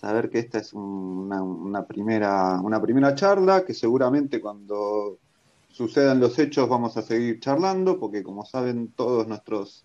Saber 0.00 0.30
que 0.30 0.38
esta 0.38 0.58
es 0.58 0.72
una, 0.74 1.84
primera, 1.84 2.60
una 2.60 2.80
primera 2.80 3.14
charla, 3.16 3.64
que 3.64 3.74
seguramente 3.74 4.40
cuando 4.40 5.18
sucedan 5.68 6.20
los 6.20 6.38
hechos 6.38 6.68
vamos 6.68 6.96
a 6.96 7.02
seguir 7.02 7.40
charlando, 7.40 7.98
porque 7.98 8.22
como 8.22 8.44
saben 8.44 8.92
todos 8.94 9.26
nuestros, 9.26 9.84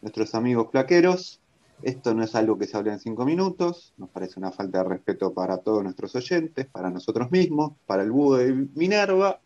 nuestros 0.00 0.34
amigos 0.34 0.68
plaqueros, 0.68 1.40
esto 1.82 2.14
no 2.14 2.22
es 2.22 2.34
algo 2.34 2.56
que 2.56 2.66
se 2.66 2.76
hable 2.78 2.92
en 2.92 3.00
cinco 3.00 3.26
minutos, 3.26 3.92
nos 3.98 4.08
parece 4.08 4.40
una 4.40 4.50
falta 4.50 4.78
de 4.78 4.88
respeto 4.88 5.34
para 5.34 5.58
todos 5.58 5.82
nuestros 5.82 6.14
oyentes, 6.14 6.66
para 6.66 6.90
nosotros 6.90 7.30
mismos, 7.30 7.72
para 7.86 8.02
el 8.02 8.12
búho 8.12 8.36
de 8.36 8.68
Minerva. 8.74 9.40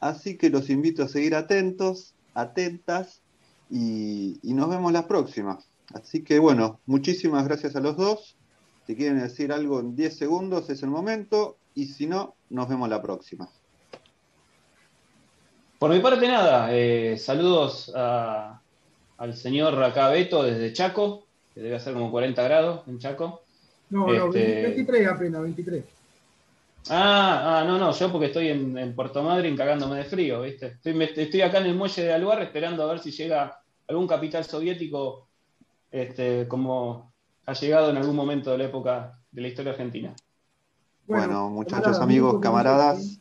Así 0.00 0.38
que 0.38 0.48
los 0.48 0.70
invito 0.70 1.02
a 1.02 1.08
seguir 1.08 1.34
atentos 1.34 2.14
atentas 2.34 3.22
y, 3.70 4.38
nos 4.42 4.68
vemos 4.68 4.92
la 4.92 5.06
próxima. 5.06 5.58
Así 5.94 6.22
que 6.22 6.38
bueno, 6.38 6.80
muchísimas 6.86 7.44
gracias 7.46 7.76
a 7.76 7.80
los 7.80 7.96
dos. 7.96 8.36
Si 8.86 8.96
quieren 8.96 9.20
decir 9.20 9.52
algo 9.52 9.80
en 9.80 9.94
10 9.94 10.16
segundos 10.16 10.70
es 10.70 10.82
el 10.82 10.90
momento 10.90 11.56
y 11.74 11.86
si 11.86 12.06
no, 12.06 12.34
nos 12.48 12.68
vemos 12.68 12.88
la 12.88 13.00
próxima. 13.00 13.48
Por 15.78 15.90
mi 15.90 16.00
parte 16.00 16.28
nada, 16.28 16.68
eh, 16.72 17.16
saludos 17.16 17.92
al 17.94 19.34
señor 19.34 19.82
acá 19.82 20.08
Beto 20.10 20.42
desde 20.42 20.72
Chaco, 20.72 21.24
que 21.54 21.60
debe 21.60 21.80
ser 21.80 21.94
como 21.94 22.10
40 22.10 22.42
grados 22.42 22.88
en 22.88 22.98
Chaco. 22.98 23.42
No, 23.88 24.06
no, 24.06 24.30
23 24.30 24.76
este, 24.76 25.06
apenas, 25.06 25.42
23. 25.42 25.99
Ah, 26.88 27.60
ah, 27.60 27.64
no, 27.64 27.78
no, 27.78 27.92
yo 27.92 28.10
porque 28.10 28.26
estoy 28.26 28.48
en, 28.48 28.94
Puerto 28.94 29.22
Madryn 29.22 29.56
cagándome 29.56 29.98
de 29.98 30.04
frío, 30.04 30.42
¿viste? 30.42 30.78
Estoy, 30.82 31.42
acá 31.42 31.58
en 31.58 31.66
el 31.66 31.74
muelle 31.74 32.02
de 32.02 32.12
Aluar 32.12 32.42
esperando 32.42 32.82
a 32.82 32.86
ver 32.86 33.00
si 33.00 33.10
llega 33.10 33.60
algún 33.86 34.06
capital 34.06 34.44
soviético 34.44 35.28
este, 35.90 36.48
como 36.48 37.12
ha 37.46 37.52
llegado 37.52 37.90
en 37.90 37.96
algún 37.96 38.16
momento 38.16 38.50
de 38.50 38.58
la 38.58 38.64
época 38.64 39.20
de 39.30 39.42
la 39.42 39.48
historia 39.48 39.72
argentina. 39.72 40.14
Bueno, 41.06 41.50
muchachos, 41.50 41.98
amigos, 41.98 42.40
camaradas, 42.40 43.18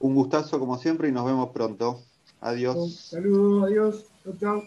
un 0.00 0.14
gustazo 0.14 0.58
como 0.58 0.76
siempre 0.76 1.08
y 1.08 1.12
nos 1.12 1.24
vemos 1.24 1.50
pronto. 1.50 2.02
Adiós. 2.40 2.96
Saludos, 2.96 3.64
adiós. 3.64 4.06
Chao, 4.24 4.34
chao. 4.38 4.62